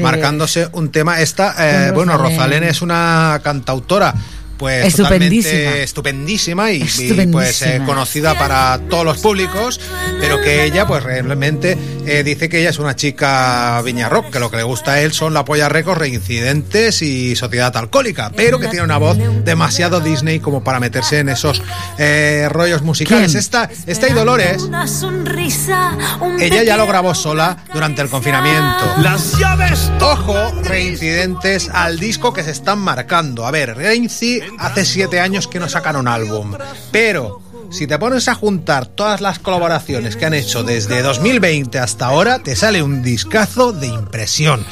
[0.00, 1.20] marcándose un tema.
[1.20, 1.54] Esta,
[1.88, 2.16] eh, bueno.
[2.16, 4.14] Rosalén es una cantautora.
[4.62, 5.42] Pues Estupendísima.
[5.54, 7.32] totalmente estupendísima y, y, Estupendísima.
[7.32, 9.80] pues eh, conocida para todos los públicos,
[10.20, 14.38] pero que ella pues realmente eh, dice que ella es una chica viña rock, que
[14.38, 18.60] lo que le gusta a él son la polla récords, reincidentes y sociedad alcohólica, pero
[18.60, 21.60] que tiene una voz demasiado Disney como para meterse en esos
[21.98, 23.32] eh, rollos musicales.
[23.32, 23.38] ¿Quién?
[23.40, 24.68] Esta, esta y Dolores
[26.38, 28.84] ella ya lo grabó sola durante el confinamiento.
[28.98, 29.90] Las llaves.
[30.00, 33.44] Ojo, reincidentes al disco que se están marcando.
[33.44, 36.54] A ver, Reinci hace siete años que no sacan un álbum,
[36.90, 37.42] pero
[37.72, 42.38] si te pones a juntar todas las colaboraciones que han hecho desde 2020 hasta ahora,
[42.40, 44.62] te sale un discazo de impresión.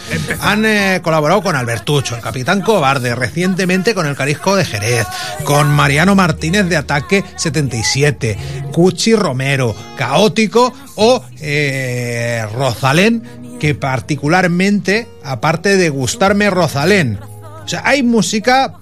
[0.41, 5.07] Han eh, colaborado con Albertucho, el Capitán Cobarde, recientemente con el Carisco de Jerez,
[5.45, 8.37] con Mariano Martínez de Ataque 77,
[8.70, 17.18] Cuchi Romero, Caótico o eh, Rosalén, que particularmente, aparte de gustarme Rosalén,
[17.64, 18.80] o sea, hay música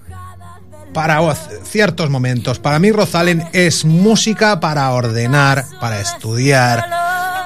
[0.93, 1.20] para
[1.64, 2.59] ciertos momentos.
[2.59, 6.84] Para mí Rosalén es música para ordenar, para estudiar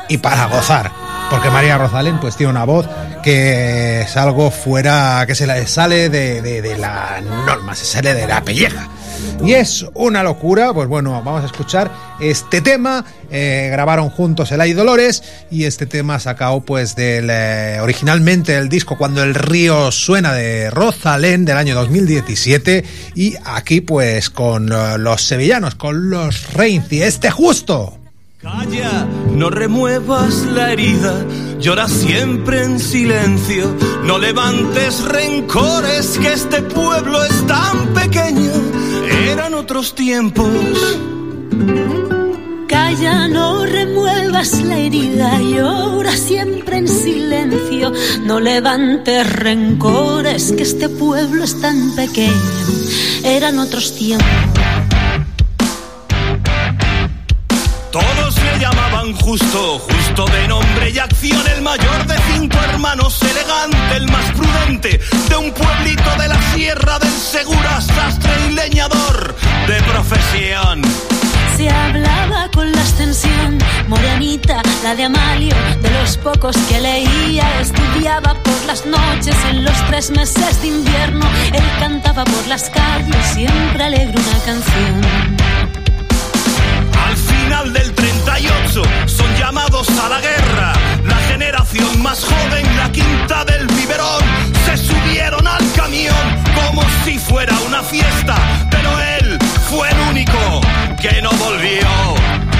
[0.09, 0.91] y para gozar.
[1.31, 2.87] Porque María Rosalén pues tiene una voz
[3.23, 8.13] que es algo fuera, que se le sale de, de- de la norma, se sale
[8.15, 8.89] de la pelleja.
[9.45, 13.05] Y es una locura, pues bueno, vamos a escuchar este tema.
[13.31, 18.99] eh, grabaron juntos el Ay Dolores y este tema sacado pues eh, originalmente del disco
[18.99, 25.23] Cuando el río suena de Rosalén del año 2017 y aquí pues con eh, los
[25.23, 27.99] sevillanos, con los Reinci, este justo.
[28.43, 31.15] Calla, no remuevas la herida,
[31.61, 38.51] llora siempre en silencio, no levantes rencores, que este pueblo es tan pequeño,
[39.33, 40.47] eran otros tiempos.
[42.69, 47.93] Calla, no remuevas la herida, llora siempre en silencio.
[48.25, 52.33] No levantes rencores, que este pueblo es tan pequeño.
[53.25, 54.29] Eran otros tiempos.
[59.15, 65.01] Justo, justo de nombre y acción, el mayor de cinco hermanos, elegante, el más prudente,
[65.29, 69.35] de un pueblito de la sierra del Segura, sastre y leñador
[69.67, 70.83] de profesión.
[71.57, 73.59] Se hablaba con la extensión,
[73.89, 79.87] morenita, la de Amalio, de los pocos que leía, estudiaba por las noches en los
[79.89, 81.27] tres meses de invierno.
[81.53, 85.42] Él cantaba por las calles, siempre alegre una canción.
[87.71, 90.73] Del 38 son llamados a la guerra.
[91.05, 94.21] La generación más joven, la quinta del biberón,
[94.65, 96.17] se subieron al camión
[96.57, 98.35] como si fuera una fiesta.
[98.69, 99.39] Pero él
[99.71, 100.61] fue el único
[101.01, 102.52] que no volvió.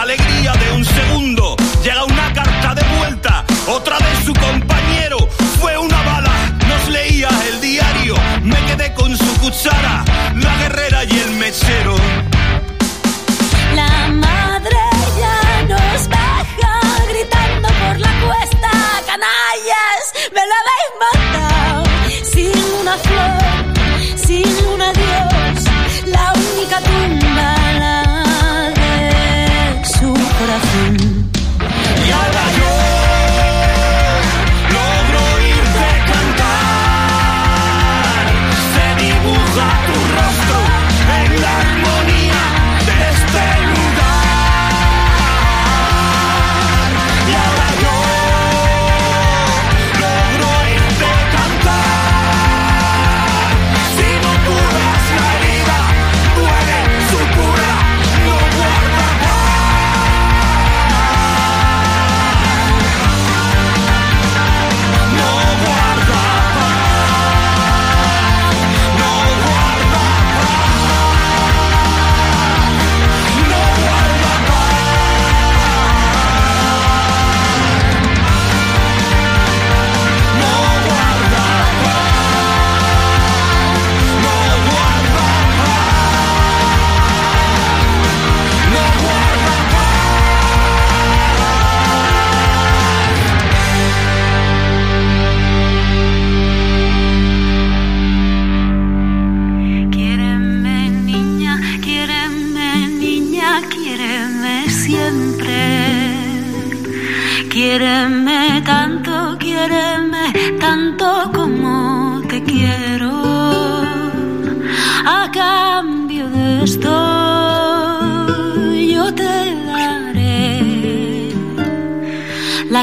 [0.00, 0.39] Alegría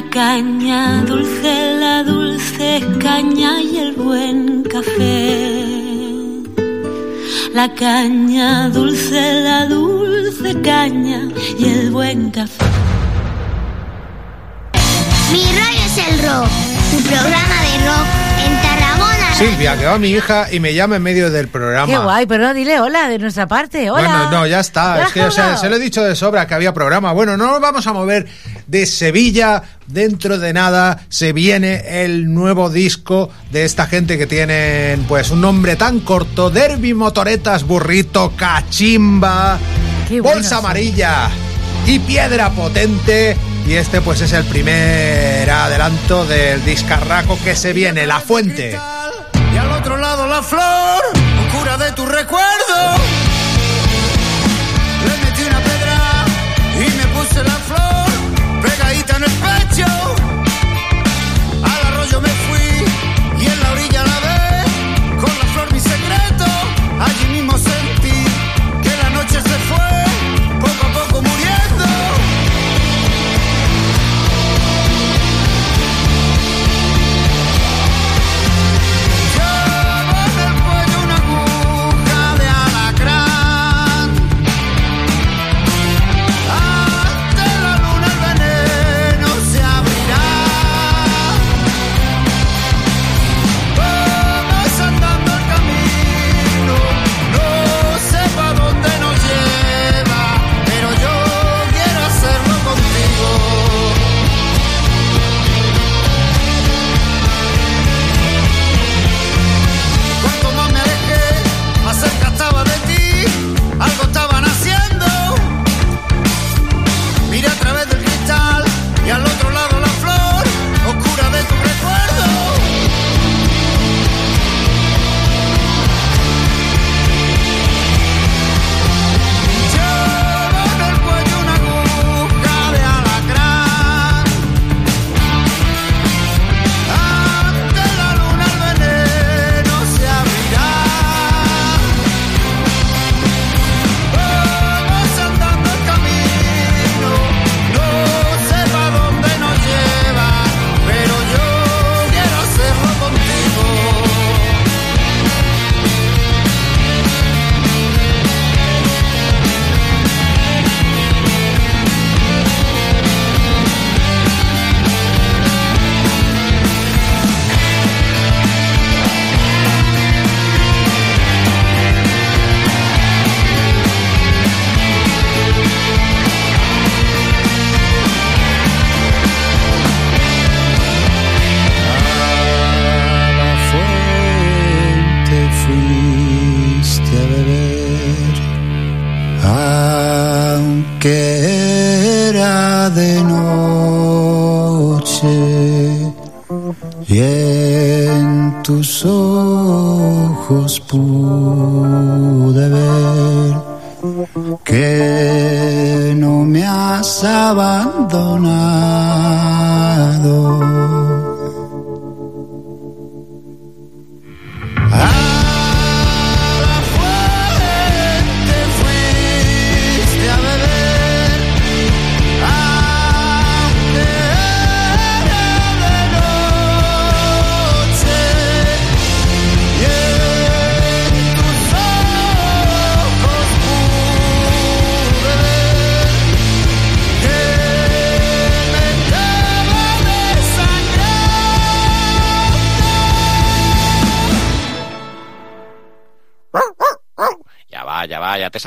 [0.10, 5.66] caña dulce, la dulce caña y el buen café.
[7.54, 11.22] La caña dulce, la dulce caña
[11.58, 12.66] y el buen café.
[15.32, 16.50] Mi rollo es el rock,
[16.92, 18.08] tu programa de rock
[18.46, 19.17] en Tarragona.
[19.38, 21.86] Silvia, que va mi hija y me llama en medio del programa.
[21.86, 23.92] Qué guay, pero no, dile hola de nuestra parte.
[23.92, 24.02] Hola.
[24.02, 24.98] Bueno, no, ya está.
[24.98, 27.12] ¿Ya Es que o sea, se lo he dicho de sobra que había programa.
[27.12, 28.26] Bueno, no nos vamos a mover
[28.66, 29.62] de Sevilla.
[29.86, 35.42] Dentro de nada se viene el nuevo disco de esta gente que tienen pues un
[35.42, 36.50] nombre tan corto.
[36.50, 39.60] Derby, motoretas, burrito, cachimba,
[40.24, 41.30] bolsa amarilla
[41.86, 43.38] y piedra potente.
[43.68, 48.76] Y este pues es el primer adelanto del discarraco que se viene, La Fuente.
[49.58, 51.17] Al otro lado la flor,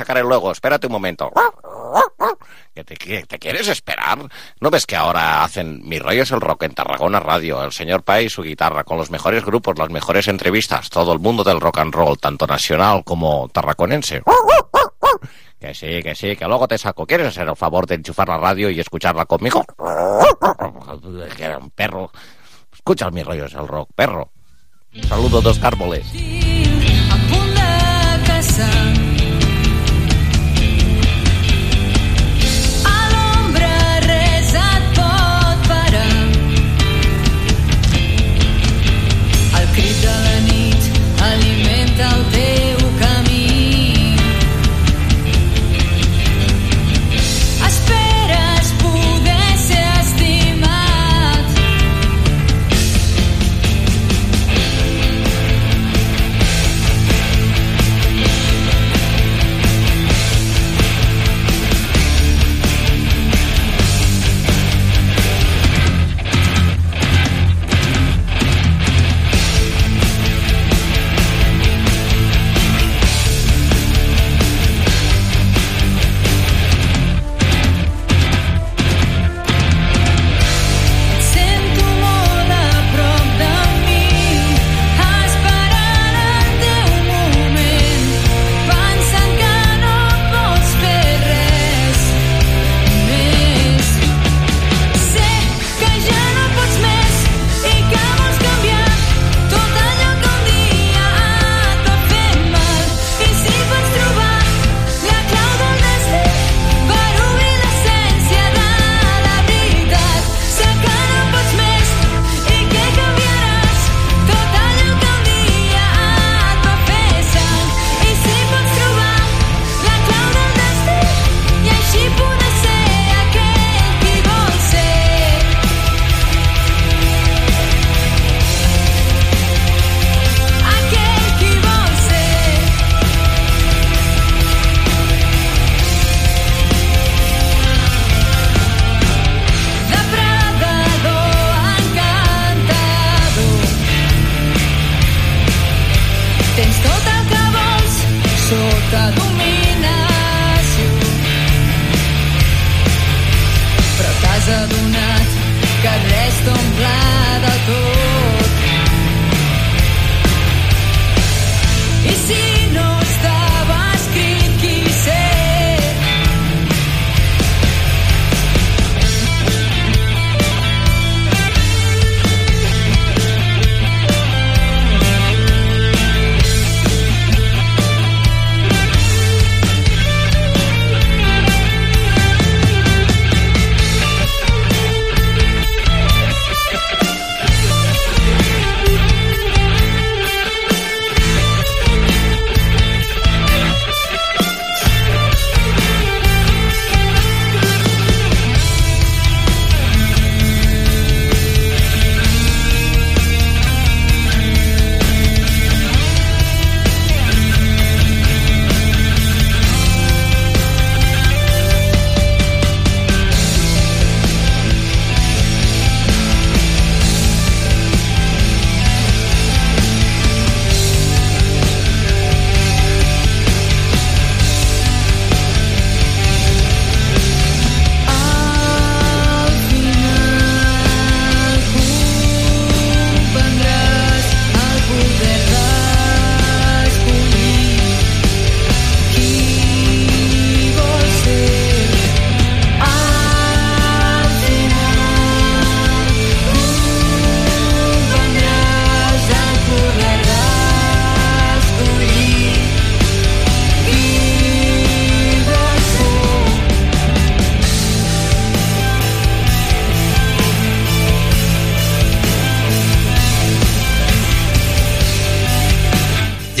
[0.01, 0.51] sacaré luego.
[0.51, 1.31] Espérate un momento.
[2.73, 4.17] ¿Que te, que te quieres esperar?
[4.59, 7.63] ¿No ves que ahora hacen Mi rollo es el rock en Tarragona Radio?
[7.63, 11.19] El señor Pai y su guitarra, con los mejores grupos, las mejores entrevistas, todo el
[11.19, 14.23] mundo del rock and roll, tanto nacional como tarraconense.
[15.59, 17.05] Que sí, que sí, que luego te saco.
[17.05, 19.63] ¿Quieres hacer el favor de enchufar la radio y escucharla conmigo?
[21.37, 22.11] Que era un perro.
[22.73, 24.31] Escucha Mi rollo es el rock, perro.
[25.07, 26.05] Saludo dos árboles.
[27.11, 29.00] a punt de caçar.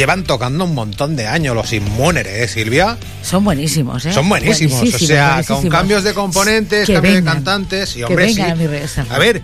[0.01, 2.97] Llevan tocando un montón de años los Inmuneres, ¿eh, Silvia?
[3.21, 4.11] Son buenísimos, ¿eh?
[4.11, 5.61] Son buenísimos, o sea, buenísimos.
[5.61, 8.51] con cambios de componentes, Que cambios de cantantes y que hombre, vengan sí.
[8.51, 9.03] a mi regreso.
[9.11, 9.43] A ver,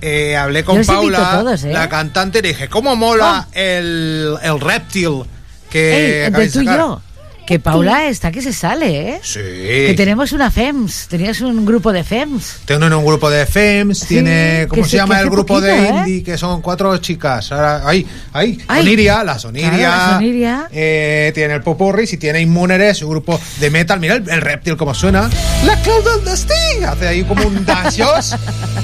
[0.00, 1.72] eh, hablé con los Paula, todos, ¿eh?
[1.74, 5.24] la cantante, y le dije, ¿cómo mola el, el reptil
[5.68, 6.80] que Ey, acabáis de tú y sacar?".
[6.80, 7.02] yo.
[7.50, 9.20] Que Paula está que se sale, ¿eh?
[9.24, 9.40] Sí.
[9.40, 11.08] Que tenemos una FEMS.
[11.08, 12.60] Tenías un grupo de FEMS.
[12.64, 15.98] Tiene un grupo de FEMS, tiene, ¿cómo se sí, llama el grupo de poquito, ¿eh?
[15.98, 16.22] indie?
[16.22, 17.50] Que son cuatro chicas.
[17.50, 18.82] Ahora, ahí, ahí, Ay.
[18.84, 19.68] Soniria, la Soniria.
[19.72, 20.68] Claro, la Soniria.
[20.70, 23.98] eh, tiene el Popurris y tiene Inmuneres, su grupo de metal.
[23.98, 25.28] Mira el, el reptil como suena.
[25.64, 26.84] La Cloud del Destí.
[26.86, 28.36] Hace ahí como un dancios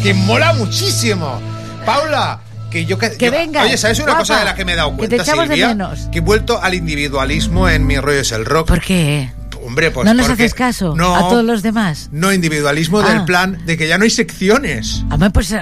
[0.02, 1.40] que mola muchísimo.
[1.84, 2.40] Paula,
[2.70, 4.72] que yo que, Que yo- venga, Oye, ¿sabes una guapa, cosa de la que me
[4.72, 5.68] he dado que te cuenta, echamos de Silvia?
[5.68, 6.00] menos.
[6.12, 8.68] Que he vuelto al individualismo en mi rollo es el rock.
[8.68, 9.30] ¿Por qué?
[9.64, 12.08] Hombre, pues ¿No nos haces caso No, a todos los demás?
[12.12, 13.08] no individualismo Ah.
[13.12, 15.02] del plan de que ya no hay secciones.
[15.10, 15.60] Hombre, pues eh,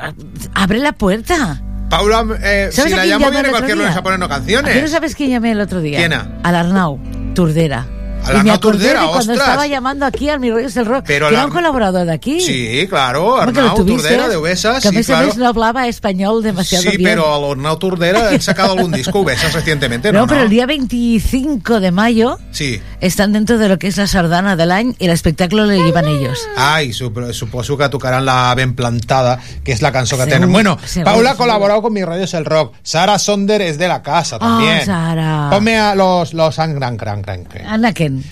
[0.54, 1.62] abre la puerta.
[1.88, 3.84] Paula, eh, ¿Sabes si la llamo viene cualquier día?
[3.86, 4.90] lunes a ponernos ¿A qué no canciones.
[4.90, 5.98] sabes quién llamé el otro día?
[5.98, 6.12] ¿Quién?
[6.12, 6.98] Al Arnau,
[7.34, 7.86] Turdera.
[8.24, 9.38] Al Y me Arnau acordé Turdera, de cuando ostras.
[9.48, 12.06] estaba llamando aquí al Mi Rollo es el Rock, Pero que la- era un colaborador
[12.06, 12.40] de aquí.
[12.40, 15.32] Sí, claro, Arnau tuviste, Turdera de Ubesas, Que a sí, veces claro.
[15.36, 17.10] no hablaba español demasiado Sí, bien.
[17.10, 20.26] pero al Arnau Turdera han sacado algún disco Ubesas recientemente, No, ¿no?
[20.26, 22.80] pero el día 25 de mayo Sí.
[23.00, 26.06] están dentro de lo que es la sardana del año y el espectáculo lo llevan
[26.08, 26.38] ellos.
[26.56, 30.50] Ai, supo- suposo que tocaran la Ben Plantada, que es la canción que tienen.
[30.50, 32.74] Bueno, seguro, Paula ha colaborado con mis radios el rock.
[32.82, 34.78] Sara Sonder es de la casa también.
[34.82, 35.48] Oh, Sara.
[35.50, 37.22] Ponme a los, los Angran Cran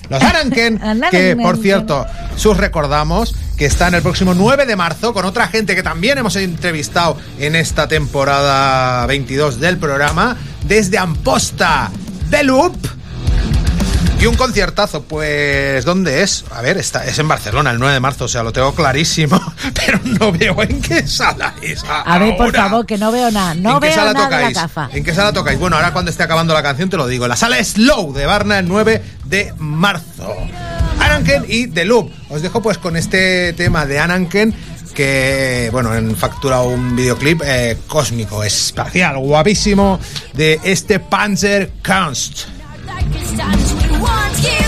[0.09, 0.81] Los Aranken,
[1.11, 2.07] que por cierto,
[2.37, 6.37] sus recordamos que están el próximo 9 de marzo con otra gente que también hemos
[6.37, 11.91] entrevistado en esta temporada 22 del programa, desde Amposta
[12.31, 12.77] de Loop.
[14.23, 16.45] Y un conciertazo, pues, ¿dónde es?
[16.53, 19.37] A ver, está, es en Barcelona el 9 de marzo, o sea, lo tengo clarísimo,
[19.75, 21.83] pero no veo en qué sala es.
[21.89, 23.57] A ver, por favor, que no veo nada.
[23.57, 24.57] No ¿En qué veo sala nada de la tocáis?
[24.57, 24.89] gafa.
[24.93, 25.59] ¿En qué sala tocáis?
[25.59, 27.27] Bueno, ahora cuando esté acabando la canción te lo digo.
[27.27, 30.37] La sala Slow de Barna el 9 de marzo.
[31.01, 32.13] Ananken y The Loop.
[32.29, 34.55] Os dejo pues con este tema de Ananken
[34.95, 39.99] que, bueno, han facturado un videoclip eh, cósmico, espacial, guapísimo
[40.35, 42.62] de este Panzer Kunst.
[43.03, 44.62] Frankenstein's we want you.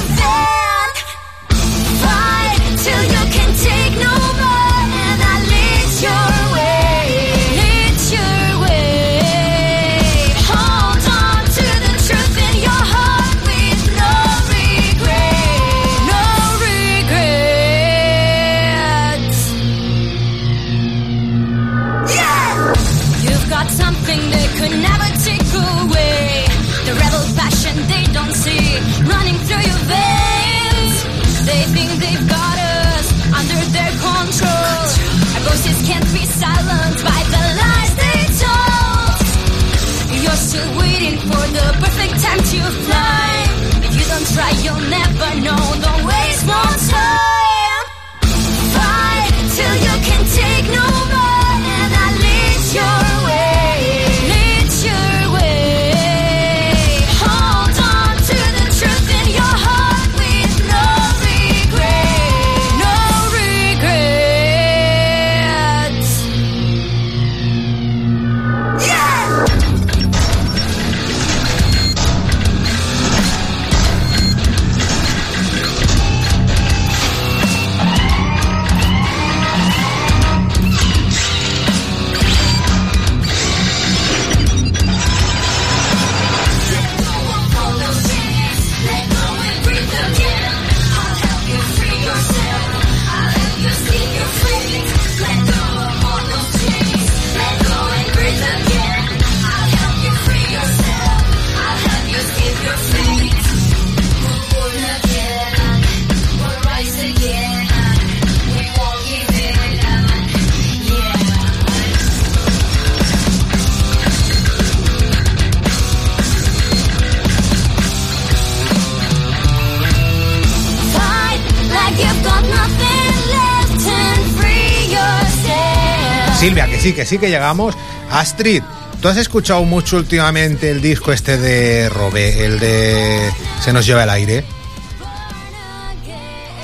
[126.84, 127.74] Sí, que sí que llegamos.
[128.10, 128.62] Astrid,
[129.00, 133.30] ¿tú has escuchado mucho últimamente el disco este de Robé, el de
[133.62, 134.44] Se nos lleva el aire?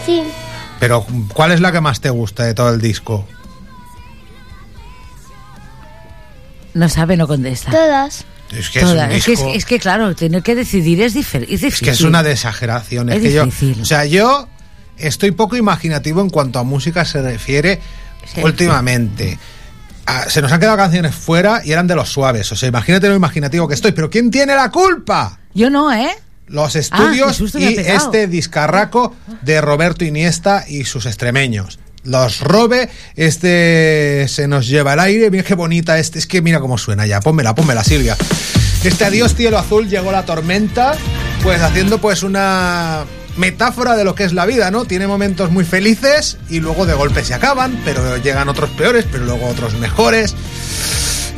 [0.04, 0.22] Sí,
[0.78, 3.26] Pero, ¿cuál es la que más te gusta de todo el disco?
[6.74, 7.70] No sabe, no contesta.
[7.70, 8.24] todas.
[8.56, 9.12] Es que es Todas.
[9.12, 11.66] Es que, es, que, claro, tener que decidir es, difer- es difícil.
[11.66, 13.08] Es que es una de exageración.
[13.08, 13.82] Es, Es que yo, difícil.
[13.82, 14.48] o sea, yo
[14.98, 17.80] estoy poco imaginativo en cuanto a música se refiere
[18.34, 19.38] Sí, últimamente.
[20.12, 22.50] Ah, se nos han quedado canciones fuera y eran de los suaves.
[22.50, 23.92] O sea, imagínate lo imaginativo que estoy.
[23.92, 25.38] Pero ¿quién tiene la culpa?
[25.54, 26.10] Yo no, ¿eh?
[26.48, 31.78] Los qué estudios y este discarraco de Roberto Iniesta y sus extremeños.
[32.02, 35.30] Los robe, este se nos lleva al aire.
[35.30, 36.18] Mira qué bonita este.
[36.18, 37.20] Es que mira cómo suena ya.
[37.20, 38.16] Pónmela, pónmela, Silvia.
[38.82, 40.96] Este adiós cielo azul llegó la tormenta,
[41.44, 43.04] pues haciendo pues una
[43.40, 44.84] metáfora de lo que es la vida, ¿no?
[44.84, 49.24] Tiene momentos muy felices y luego de golpe se acaban, pero llegan otros peores, pero
[49.24, 50.36] luego otros mejores.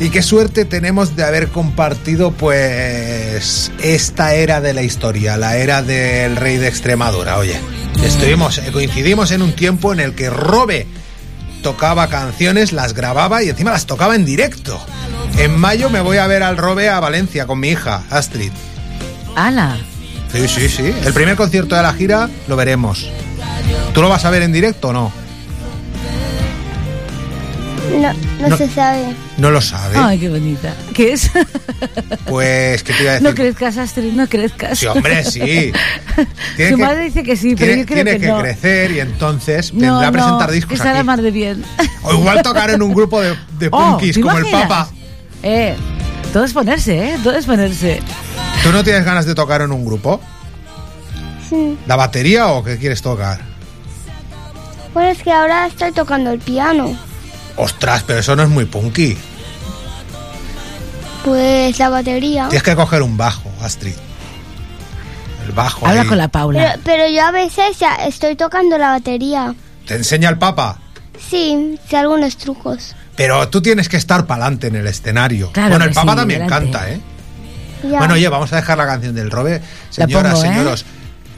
[0.01, 5.83] Y qué suerte tenemos de haber compartido pues esta era de la historia, la era
[5.83, 7.39] del rey de Extremadura.
[7.39, 7.59] Oye,
[8.03, 10.89] estuvimos, eh, coincidimos en un tiempo en el que Robe
[11.63, 14.85] tocaba canciones, las grababa y encima las tocaba en directo.
[15.39, 18.51] En mayo me voy a ver al Robe a Valencia con mi hija, Astrid.
[19.37, 19.79] Ala.
[20.33, 20.95] Sí, sí, sí.
[21.05, 23.09] El primer concierto de la gira lo veremos.
[23.93, 25.13] ¿Tú lo vas a ver en directo o no?
[28.01, 28.57] No, no, No.
[28.57, 29.15] se sabe.
[29.37, 29.97] No lo sabe.
[29.99, 30.75] Ay, qué bonita.
[30.95, 31.31] ¿Qué es?
[32.27, 33.29] Pues, ¿qué te iba a decir?
[33.29, 34.79] No crezcas, Astrid, no crezcas.
[34.79, 35.41] Sí, hombre, sí.
[36.57, 38.39] Tiene Su que- madre dice que sí, pero tiene, yo creo tiene que, que, no.
[38.41, 41.07] crecer y entonces No, vendrá a presentar discos que estará aquí.
[41.07, 41.63] más de bien.
[42.03, 44.47] O igual tocar en un grupo de, de Oh, punkis ¿te como el?
[44.51, 44.89] Papa.
[45.43, 45.75] Eh,
[46.33, 47.19] todo es ponerse, ¿eh?
[47.23, 48.03] Todo es ponerse.
[48.63, 50.21] ¿Tú no tienes ganas de tocar en un grupo?
[51.49, 51.77] Sí.
[51.87, 53.41] ¿La batería o qué quieres tocar?
[54.95, 56.97] Bueno, es que ahora estoy tocando el piano.
[57.57, 59.17] Ostras, pero eso no es muy punky.
[61.25, 62.49] Pues la batería.
[62.49, 63.95] Tienes que coger un bajo, Astrid.
[65.47, 65.87] El bajo.
[65.87, 66.09] Habla ahí.
[66.09, 66.61] con la Paula.
[66.61, 69.55] Pero, pero yo a veces ya estoy tocando la batería.
[69.87, 70.79] Te enseña el Papa.
[71.31, 72.95] Sí, sé algunos trucos.
[73.17, 75.51] Pero tú tienes que estar para adelante en el escenario.
[75.53, 76.71] Claro bueno, el Papa sí, también delante.
[76.73, 77.01] canta, ¿eh?
[77.91, 77.99] Ya.
[77.99, 79.61] Bueno, oye, vamos a dejar la canción del Robe.
[79.91, 80.49] Señoras, pongo, ¿eh?
[80.49, 80.85] señoros.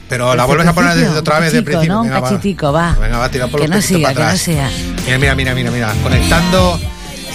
[0.07, 1.93] Pero El la vuelves a poner desde otra vez de principio.
[1.95, 2.01] ¿no?
[2.01, 2.29] Un Venga, va.
[2.29, 2.95] cachitico, va.
[3.01, 4.41] Venga, va, tira por Que los no siga, para que no atrás.
[4.41, 4.69] sea.
[5.05, 5.93] Mira, mira, mira, mira, mira.
[6.03, 6.79] Conectando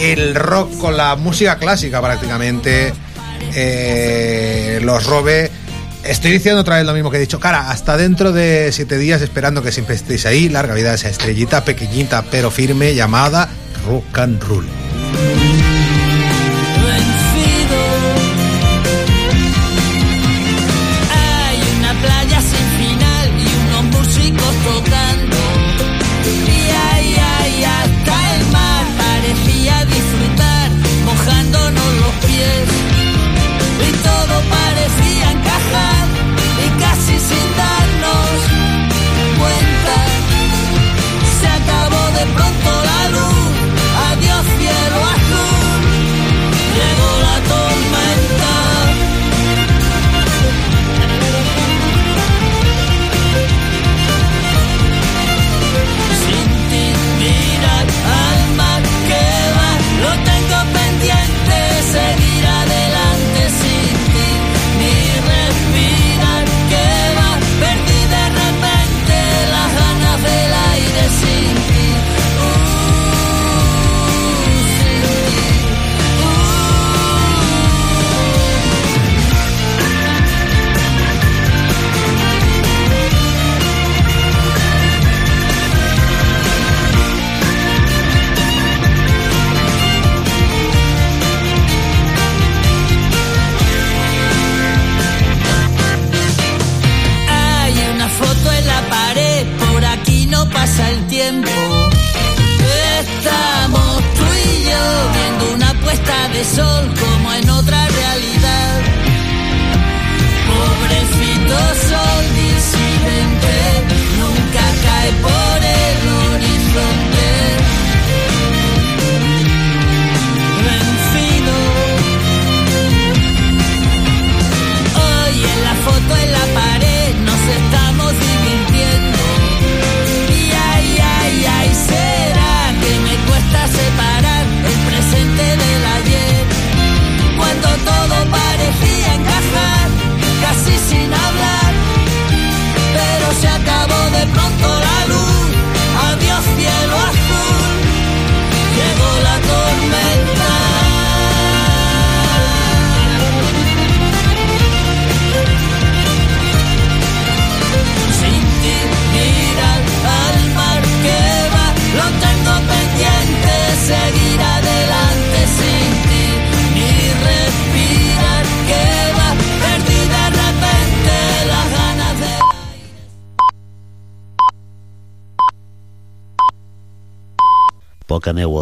[0.01, 2.93] el rock con la música clásica prácticamente.
[3.55, 5.51] Eh, los Robe.
[6.05, 7.39] Estoy diciendo otra vez lo mismo que he dicho.
[7.41, 10.49] Cara, hasta dentro de siete días esperando que siempre estéis ahí.
[10.49, 13.49] Larga vida a esa estrellita pequeñita pero firme llamada
[13.87, 15.80] Rock and Roll.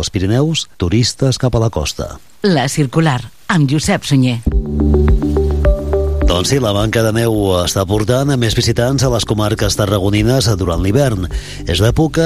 [0.08, 2.14] Als Pirineus, turistes cap a la costa.
[2.40, 3.18] La circular,
[3.52, 4.38] amb Josep Sunyer.
[6.24, 10.48] Doncs sí, la manca de neu està portant a més visitants a les comarques tarragonines
[10.56, 11.26] durant l'hivern.
[11.68, 12.24] És l'època